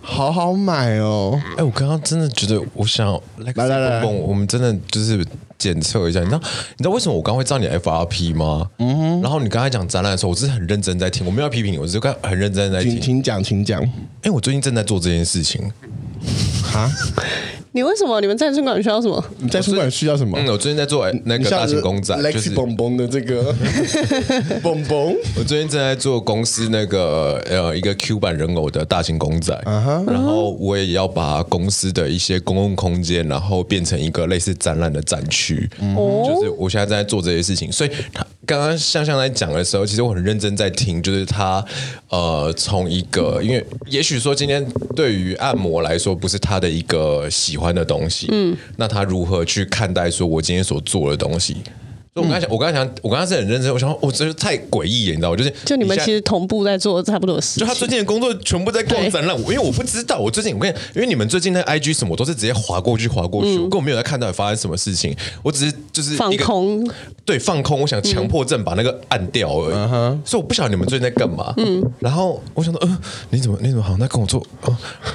[0.00, 1.40] 好好买哦！
[1.56, 5.24] 哎，我刚刚真的觉得，我想来来来，我们真的就是。
[5.60, 8.68] 检测一下，你知道你知道为什么我刚会知道你 FRP 吗？
[8.78, 12.98] 嗯哼，然后你刚才讲展览的时候，我是很认真在听，我没有批评你，我是刚很认真在听。
[13.00, 13.80] 请讲，请讲。
[14.22, 15.70] 哎，我最近正在做这件事情。
[16.62, 16.90] 哈？
[17.72, 18.20] 你为什么？
[18.20, 19.24] 你们在村馆需要什么？
[19.38, 20.36] 你在村馆需要什么？
[20.40, 23.54] 嗯，我最近在做那个大型公仔，就是蹦蹦的这个
[24.60, 25.14] 蹦蹦。
[25.38, 35.70] 我最近正在做公司那个呃一个 Q 版人偶的大型公仔，然后我也要把公司的一些公共空间，然后变成一个类似展览的展区。
[35.96, 41.64] 哦，就是我现在正在做这些事情，所以他刚刚向向在讲的时候，其实我很认真在听，就是他
[42.08, 44.66] 呃从一个，因为也许说今天
[44.96, 51.56] 对于按摩来说不是他的一个喜欢的东西，嗯，那他如何去看待说我今天所做的东西？
[52.12, 55.36] 所以我刚才想，我刚才想，我刚才是很认真，我想说，我真是太诡异了，你知道吗？
[55.36, 57.60] 就是就你们其实同步在做差不多的事情。
[57.60, 66.84] 就他最近的工作全部在逛展览，因为我不知道，我最近我跟你，因为你们最近那 IG 什么，我都是直接划过去划过去，我根本没有在看到底发生什么事情，我只是就是放空，
[67.24, 69.74] 对，放空，我想强迫症把那个按掉而已。
[70.28, 71.54] 所以我不晓得你们最近在干嘛。
[71.58, 72.98] 嗯，然后我想说，嗯，
[73.30, 74.44] 你怎么你怎么好像在跟我做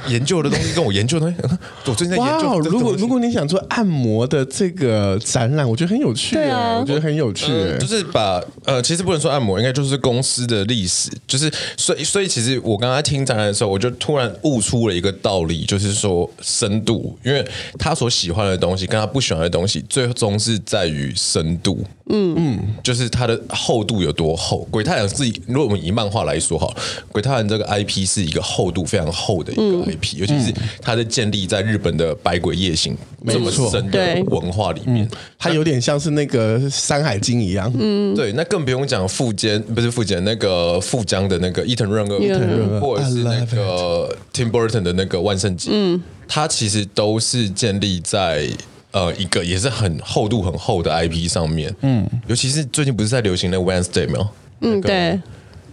[0.07, 2.57] 研究的东西，跟我研究的东西，我最近在研究。
[2.59, 6.35] 如果如果你想做按摩的这个展览，我觉得很有趣。
[6.35, 6.83] 对啊。
[6.85, 17.45] 我觉得很有趣，欸，就是把呃，其实不能说按摩，应该就是公司的历史，就是所以所以其实我刚刚听展览的时候，我就突然悟出了一个道理，就是说深度，因为
[17.79, 22.35] 他所喜欢的东西跟他不喜欢的东西，最终是在于深度，嗯。
[22.37, 24.67] 嗯，就是它的厚度有多厚。
[24.69, 26.71] 鬼太郎是，如果我们以漫画来说哈，
[27.11, 32.95] 鬼太郎这个 IP 是一个厚度非常厚的一个 IP，嗯，尤其是它的建立在日本的百鬼夜行
[33.27, 36.59] 这么深的文化里面，它有点像是那个。
[36.69, 48.47] 《山海经》一样，嗯，对，那更不用讲富坚，不是富坚，那个富江的那个伊藤润二，伊藤润二，或者是那个 Tim Burton 的那个万圣节，嗯，它其实都是建立在
[48.95, 54.27] 呃一个也是很厚度很厚的 IP 上面，嗯，尤其是最近不是在流行那 Wednesday 没有？
[54.61, 55.19] 嗯，对。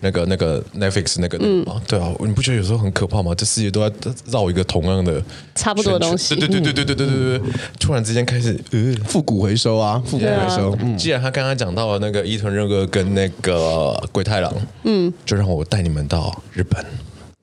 [0.04, 3.32] 那个那个 Netflix 那个嗯、啊，对啊，你不觉得有时候很可怕吗？
[3.36, 3.94] 这世界都在
[4.32, 5.22] 绕一个同样的
[5.54, 10.76] 差不多的东西，对对对对对对对对对，突然之间开始呃复古回收啊，复古回收。
[10.80, 10.98] 嗯。
[10.98, 14.52] 既然他刚刚讲到了那个伊藤润二跟那个鬼太郎，
[14.82, 16.84] 嗯，就让我带你们到日本。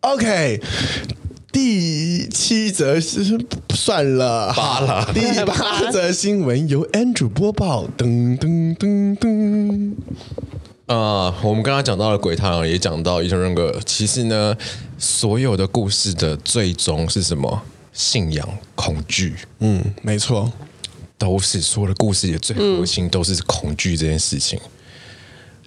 [0.02, 0.60] OK，
[1.52, 3.40] 第七则是
[3.74, 5.10] 算了，罢了。
[5.14, 9.94] 第八则新闻由 Andrew 播报，噔噔噔噔。
[10.86, 13.80] 啊，uh, 我们刚刚讲到了鬼太郎，也讲到伊藤润二。
[13.82, 14.56] 其实呢，
[14.98, 17.62] 所有的故事的最终是什么？
[17.94, 19.36] 信仰、恐惧。
[19.60, 20.52] 嗯，没错，
[21.18, 24.60] 都是所有的故事的最核心都是恐惧这件事情。
[24.64, 24.70] 嗯、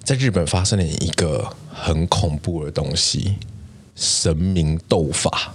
[0.04, 3.34] 在日本发生了一个很恐怖的东西——
[3.96, 5.52] 神明斗法。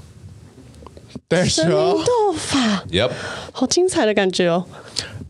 [1.28, 3.12] 对，神明斗法，Yep，
[3.52, 4.66] 好精彩的感觉哦。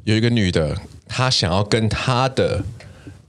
[0.04, 0.76] 有一个女的，
[1.08, 2.64] 她想要跟她的。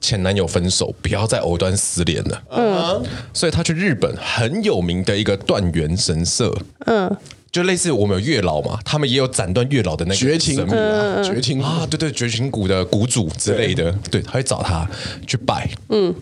[0.01, 2.43] 前男友分手，不要再藕断丝连了。
[2.51, 3.03] 嗯，
[3.35, 6.57] 所以她去日本很有名的一个断垣神社。
[6.87, 7.11] 嗯，
[7.51, 14.89] 就类似我们有月老嘛，他们也有斩断月老的那个绝情谷啊，绝情啊，对对，绝情谷的谷主之类的，对，他会找他
[15.27, 15.69] 去拜。
[15.89, 16.15] 嗯，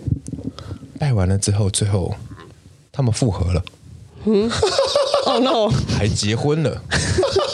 [0.99, 2.16] 拜完了之后，最后
[2.91, 3.62] 他们复合了。
[4.27, 4.51] 嗯
[5.24, 6.83] ，Oh no，还结婚了。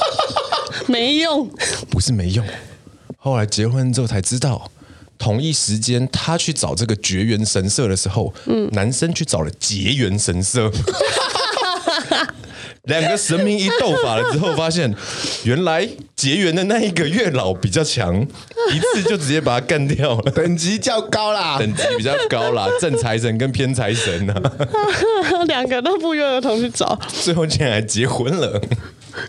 [0.88, 1.48] 没用，
[1.90, 2.44] 不是没用。
[3.18, 4.70] 后来结婚之后才知道。
[5.18, 10.68] 同一时间，他去找这个绝缘神社的时候，嗯，男生去找了结缘神社，
[12.84, 14.92] 两个神明一斗法了之后，发现
[15.44, 18.20] 原来结缘的那一个月老比较强，
[18.72, 24.50] 一次就直接把他干掉了，等级较高啦，等级比较高啦，正财神跟偏财神呢、啊，
[25.46, 28.60] 两个都不约而同去找，最后竟然还结婚了。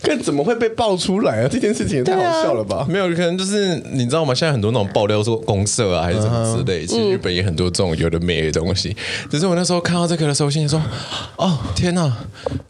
[0.01, 1.47] 可怎么会被爆出来啊？
[1.51, 2.78] 这件事情也太好笑了吧？
[2.78, 4.34] 啊、没有，可能就是你知道吗？
[4.34, 8.95] 现在很多那种爆料说公社啊，还是什么之类，其实日本也很多这种有的没的东西。
[9.30, 10.82] 只是我那时候看到这个的时候，心里说
[11.36, 12.12] ：“哦，天哪！”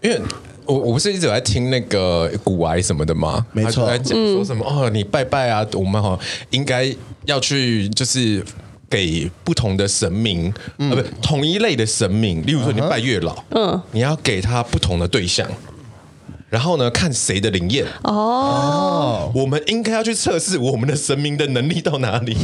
[0.01, 0.19] 因为
[0.65, 3.45] 我我不是一直有在听那个古癌什么的吗？
[3.51, 6.17] 没错，在讲说什么、嗯、哦，你拜拜啊，我们哈
[6.51, 6.93] 应该
[7.25, 8.43] 要去就是
[8.89, 15.47] 给不同的神明，嗯、啊，不同一类的神明，例如说你拜月老，嗯，你要给他不同的对象。
[16.49, 19.31] 然后呢，看谁的灵验哦。
[19.33, 22.37] 我们应该要去测试我们的神明的能力到哪里。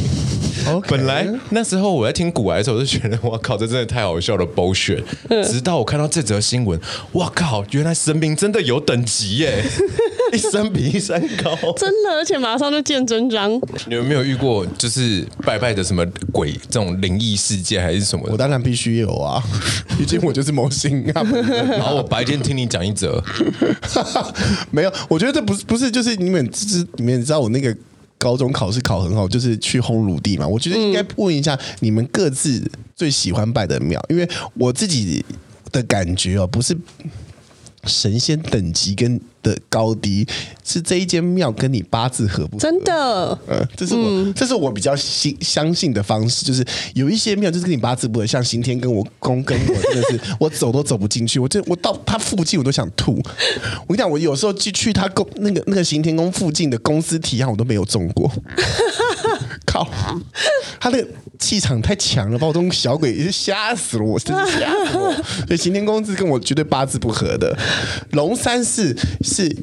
[0.66, 0.88] Okay.
[0.88, 5.02] 本来那时候我在听古癌的时候，我就觉得哇靠，这真的太好笑了，bullshit。
[5.44, 6.78] 直到我看到这则新闻，
[7.12, 9.64] 哇靠，原来神明真的有等级耶，
[10.32, 13.50] 一山比一山高，真的，而且马上就见真章。
[13.86, 18.28] 你有没有遇过就是拜拜的什么鬼这种灵异事件还是什么？
[18.30, 19.42] 我当然必须有啊，
[19.98, 21.22] 毕竟我就是某星啊。
[21.70, 23.22] 然后我白天听你讲一则。
[24.70, 27.74] 没有，我觉得这不是不是，就是你们知你们知道我那个
[28.20, 30.46] 高中考试考很好，就是去烘炉地嘛。
[30.46, 35.24] 我觉得应该问一下你们各自最喜欢拜的庙，因为我自己
[35.72, 36.76] 的感觉哦，不是
[37.84, 39.20] 神仙等级跟。
[39.42, 40.26] 的高低
[40.62, 42.60] 是这一间庙跟你八字合不合？
[42.60, 46.62] 真的，嗯，这是我、嗯、这是我比较信相信的方式，就是
[46.92, 53.12] 有一些庙就是跟你八字不合，像刑天跟我宫跟我真的是我走都走不进去，我这我到他附近我都想吐。
[53.88, 58.30] 我跟你讲，我有时候去去他公那个那个刑天宫附近的公司提案，我都没有中过。
[59.70, 59.88] 靠，
[60.80, 61.06] 他的
[61.38, 65.12] 气场太强了，把我这种小鬼也是吓死了，我真的吓死我。
[65.46, 67.56] 所以刑天公是跟我绝对八字不合的。
[68.12, 68.96] 龙山寺。
[69.22, 69.54] 是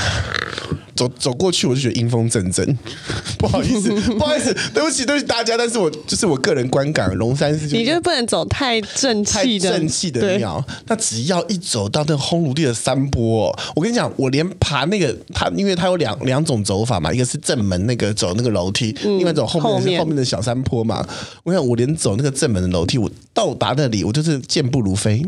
[0.96, 2.66] 走走过去，我就觉得阴风阵阵。
[3.38, 5.54] 不好意思， 不好意思，对不起，对不起大家。
[5.54, 10.64] 但是我就是我个人观感，龙山寺就你就不能走太正气的正气的庙。
[10.86, 21.06] 那只要一走到那个烘炉地的山坡，哦，我跟你讲，我连爬那个它，因为它有两两种走法嘛，一个是正门那个走那个楼梯，嗯、另外一种后面是后面的小山坡嘛。
[21.44, 25.22] 我想我连走那个正门的楼梯，我到达那里，我就是健步如飞。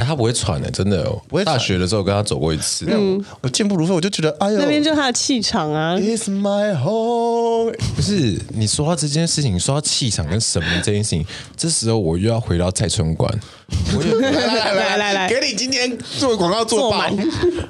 [0.00, 1.04] 他不会喘的，真的。
[1.28, 1.44] 不会。
[1.44, 5.96] 大学的时候跟他走过一次，嗯，我健步如飞，我就觉得哎呦，那边就他的气场啊。
[5.96, 7.72] It's my home。
[7.96, 11.24] 不是你说到这件事情，说到气场跟神明这件事情，
[11.56, 13.32] 这时候我又要回到蔡春馆。
[13.96, 17.16] 我有来来来来来，给你今天做广告做满。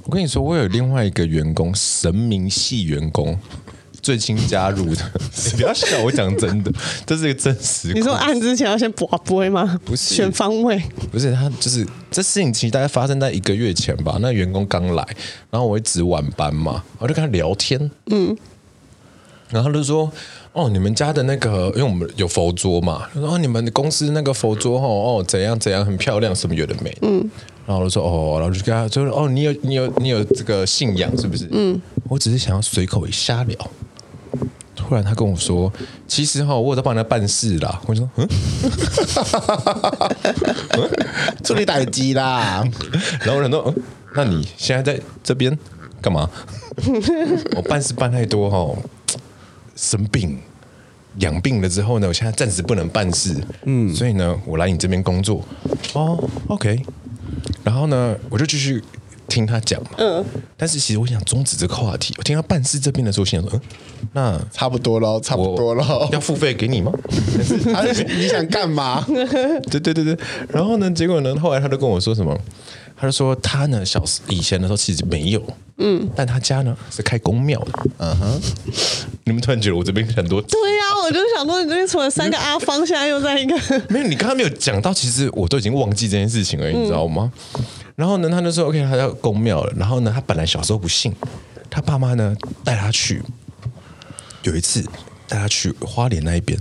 [0.05, 3.39] 我跟你说，我有另外一个员工，神明系员工。
[4.03, 5.03] 最新加入的，
[5.47, 6.73] 你 不要笑，我讲真的，
[7.07, 7.93] 这是一个真实。
[7.93, 9.79] 你说按之前要先卜卜吗？
[9.85, 10.83] 不是，选方位。
[11.11, 14.19] 不是，他就是这事情其实大概发生在一个月前吧。
[14.21, 15.07] 那员工刚来，
[15.51, 18.37] 然后我一直晚班嘛，我就跟他聊天，嗯，
[19.51, 20.11] 然后他就说
[20.53, 27.29] ：“哦，你们家的那个，因为我们有佛桌嘛，他说哦，你们公司那个佛桌哦，哦，怎样怎样，很漂亮，什么有的没，嗯。”
[27.67, 31.49] 然后我就说：“哦，然后就跟他就说：哦，你有你有你有这个信仰是不是？
[31.53, 33.57] 嗯，我只是想要随口一瞎聊。”
[34.91, 35.73] 突然他跟我说
[36.09, 38.29] ：“其实哈，我有在帮他办事啦。”我就说：“嗯，
[41.45, 42.65] 助理打机啦。”
[43.23, 43.83] 然后人说：“嗯，
[44.17, 45.57] 那你现在在这边
[46.03, 46.29] 干嘛？”
[47.55, 48.77] 我办事办太多哈，
[49.77, 50.37] 生病
[51.19, 53.37] 养病了之后呢，我现在暂时不能办事。
[53.67, 55.47] 嗯，所以呢，我来你这边工作。
[55.93, 56.19] 哦
[56.49, 56.83] ，OK。
[57.63, 58.83] 然后呢，我就继续。
[59.31, 60.25] 听他讲嘛，嗯，
[60.57, 62.13] 但是其实我想终止这个话题。
[62.19, 66.93] 我听到办事这边的时候，心想说，嗯，那差不多了，差不多了，要付费给你吗？
[67.73, 69.03] 但 是你想干嘛？
[69.71, 70.19] 对对对对。
[70.49, 72.37] 然后呢，结果呢，后来他就跟我说什么？
[72.97, 75.43] 他就说他呢，小时以前的时候其实没有，
[75.79, 78.41] 嗯，但他家呢是开公庙的，嗯哼。
[79.25, 80.43] 你们突然觉得我这边很多？
[80.43, 83.57] 对呀、啊，我就想说，你这边除了三个阿芳，现在又在一个
[83.89, 84.07] 没有。
[84.07, 87.33] 你刚刚没有讲到，其实我都已经忘记这件事情了，你知道吗？
[87.57, 87.63] 嗯
[87.97, 91.15] 然后呢，他就说：“OK，他要宫庙了。”然后呢，他本来小时候不信，
[91.69, 93.23] 他爸妈呢带他去。
[94.43, 94.83] 有一次
[95.29, 96.59] 带他去花莲那一边，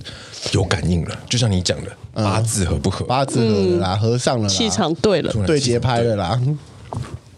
[0.52, 3.06] 有感应了，就像你讲的，八字合不合？
[3.06, 6.38] 八字合了啦，合上了，气场对了，对节拍了啦。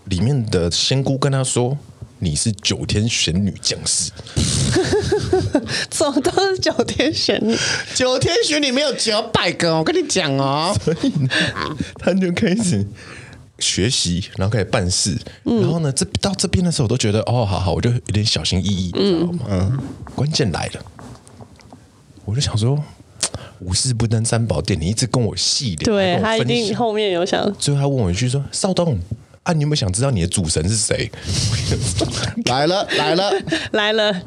[0.05, 1.77] 里面的仙姑跟他说
[2.17, 4.11] ：“你是九天玄女降世。
[5.91, 7.55] ”怎么都是九天玄女？
[7.93, 10.75] 九天玄女没有九百个，我跟你讲哦。
[10.83, 11.29] 所以呢，
[11.99, 12.83] 他就开始。
[13.61, 19.39] 学习，然后开始办事，嗯、然后呢，这到这边的时候，我都觉得哦，好好，我就有点小心翼翼，你知道吗？
[19.49, 19.79] 嗯，
[20.15, 20.81] 关键来了，
[22.25, 22.77] 我就想说，
[23.59, 28.99] 无事不登三宝殿，你一直跟我细聊，对他一定后面有想，最后他问我一句说：“少东
[29.43, 31.11] 啊，你有没有想知道你的主神是谁？”
[32.45, 33.33] 来了，来了，
[33.71, 34.21] 来了。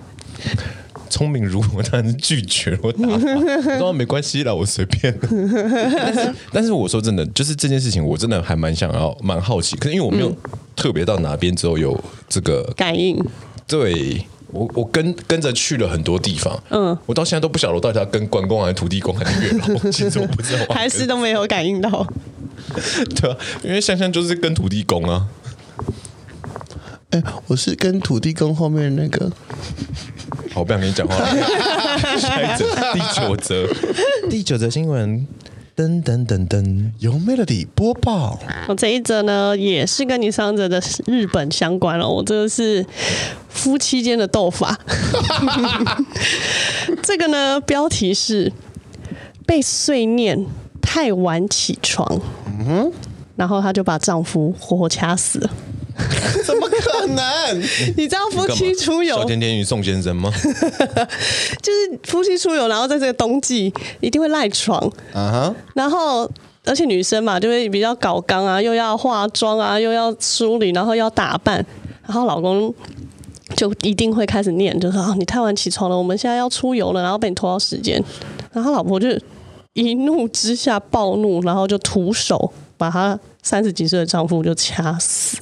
[1.14, 2.76] 聪明如我，当然是拒绝。
[2.82, 5.16] 我打，我说没关系啦，我随便。
[5.22, 9.76] 但是，但是我说真的，就是这件事情，我真的还蛮想要，蛮好奇。
[9.76, 10.36] 可是因为我没有
[10.74, 11.96] 特别到哪边之后有
[12.28, 13.16] 这个感应。
[13.68, 16.60] 对，我我跟跟着去了很多地方。
[16.70, 22.04] 嗯，我到现在都不晓得我到底要跟关公还是土地公还是月老，其实我不知道，还是都没有感应到。
[23.14, 25.28] 对啊，因为香香就是跟土地公啊。
[27.14, 29.30] 哎，我是跟土地公后面那个。
[30.52, 32.18] 好，我不想跟你讲话了。
[32.18, 33.68] 下一则，第九则，
[34.28, 35.24] 第九则新闻，
[35.76, 38.40] 噔噔噔噔，由 Melody 播报。
[38.66, 42.08] 我这一则呢，也是跟你上则的日本相关了。
[42.08, 42.84] 我这个是
[43.48, 44.76] 夫妻间的斗法。
[47.00, 48.52] 这个呢，标题是
[49.46, 50.44] 被碎念
[50.82, 52.92] 太晚起床，嗯哼，
[53.36, 55.50] 然后她就把丈夫活活掐死了。
[56.44, 57.60] 怎么可能？
[57.96, 60.30] 你知道夫妻出游，小甜甜与宋先生吗？
[61.62, 64.78] 就是夫妻出游，然后在这个冬季一定会赖床
[65.12, 65.48] 啊。
[65.48, 65.54] Uh.
[65.74, 66.30] 然后
[66.64, 71.64] 而且女生嘛，就会比较搞刚啊，又要化妆啊，又要梳理，然后要打扮，
[72.06, 72.74] 然后老公
[73.56, 78.02] 就一定会开始念，就说啊，你太晚起床了，我们现在要出游了，然后被你拖到时间。
[78.52, 79.08] 然后老婆就
[79.74, 83.18] 一怒之下暴怒，然后就徒手把她。
[83.46, 85.36] 三十几岁的丈夫就掐死，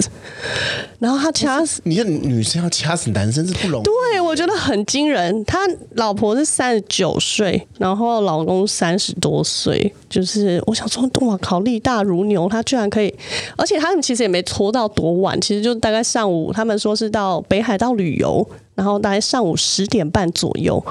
[0.99, 3.83] 然后他掐死，你看女生要掐死男生是不容易。
[3.85, 5.45] 对，我觉得很惊人。
[5.45, 5.59] 他
[5.91, 13.15] 老婆是三十九岁，然后老公三十多岁，就是我想说，哇靠，力大如牛，他居然可以，
[13.55, 20.85] 而且他们其实也没拖到多晚，其实就大概上午，他们说是到北海道旅游，然后大概上午十点半左右，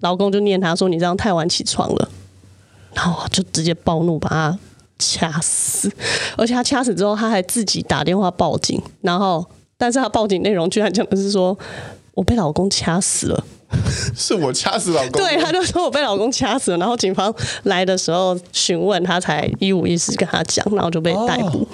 [0.00, 2.08] 老公就念他说，你这样太晚起床了，
[2.94, 4.58] 然后就直接暴怒把他。
[4.98, 5.90] 掐死，
[6.36, 9.44] 而且他掐死之后，他还自己打电话报警，然后
[9.76, 11.56] 但是他报警内容居然讲的是说
[12.14, 13.44] 我被老公掐死了。
[14.14, 15.10] 是我掐死老公。
[15.10, 17.34] 对，他就说我被老公掐死了，然后警方
[17.64, 21.58] 来的时候询问他，才一五一十跟他讲，然后就被逮捕。
[21.58, 21.66] 哦、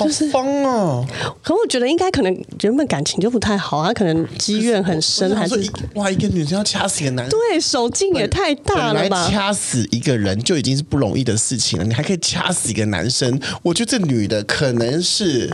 [0.00, 1.06] 好疯哦！
[1.42, 5.54] 可我觉得应该可能原本感情就不太好，他可能积怨很深，还是
[5.94, 9.28] 哇，一个女生要掐死一个男人，对，手劲也太大了吧？
[9.30, 15.50] 掐死一个人就已经是不容易的事情了，你还可以掐死一个男生，我觉得这女的可能是。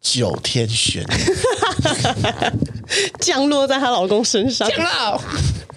[0.00, 1.04] 九天玄
[3.18, 5.20] 降落在她老公身上，降落，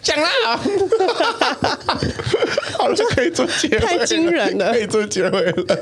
[0.02, 0.28] 降落，
[2.78, 5.78] 好了，就可以做结尾，太惊人了，可以做结尾了。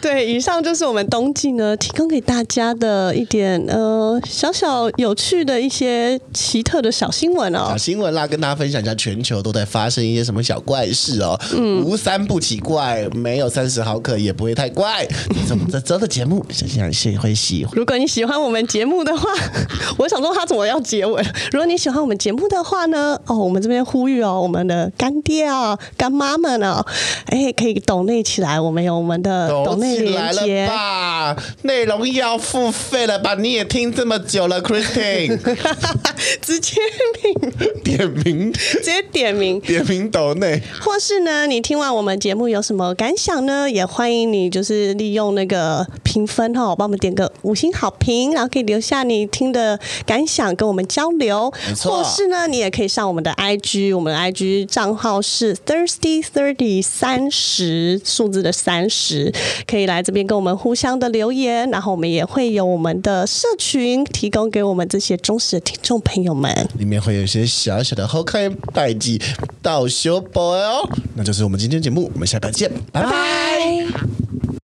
[0.00, 11.38] 对，以上就是我们冬季呢提供给大家的一点呃小小有趣的一些奇特的小新闻哦，小新闻啦，跟大家分享一下，全球都在发生一些什么小怪事哦。
[11.54, 15.06] 嗯，无三不奇怪，没有三十毫克也不会太怪。
[15.50, 17.72] 我们这周的节目，相信是会喜欢。
[17.76, 19.28] 如果你喜欢我们节目的话，
[19.98, 21.22] 我想说他怎么要结尾？
[21.52, 23.20] 如果你喜欢我们节目的话呢？
[23.26, 26.84] 哦，我们这边呼吁哦，我们的干爹啊、干妈们哦，
[27.26, 31.36] 哎，可以抖内起来，我们有我们的抖内连接吧。
[31.62, 33.34] 内容要付费了吧？
[33.34, 35.38] 你也听这么久了，Christine，
[36.40, 36.80] 直接
[37.22, 43.70] 名点名，直接点名，点名抖内，或是呢，你听完我们节目有什么感想呢？
[43.70, 51.52] 也欢迎你就是利用那个评分哈、哦，帮我们点个五星好评，然后可以留下你听的感想跟我们交流。
[51.82, 59.32] 或是呢，你也可以上我们的 IG，我们的 IG 账号是 Thirsty Thirty 三十数字的三十，
[59.66, 69.20] 可以来这边跟我们互相的留言，然后我们也会有我们的社群提供给我们这些忠实的听众朋友们，里面会有一些小小的好看代记
[69.62, 70.86] 到小宝哦。
[71.14, 73.10] 那就是我们今天节目，我们下拜见，拜拜。
[73.10, 74.49] 拜拜。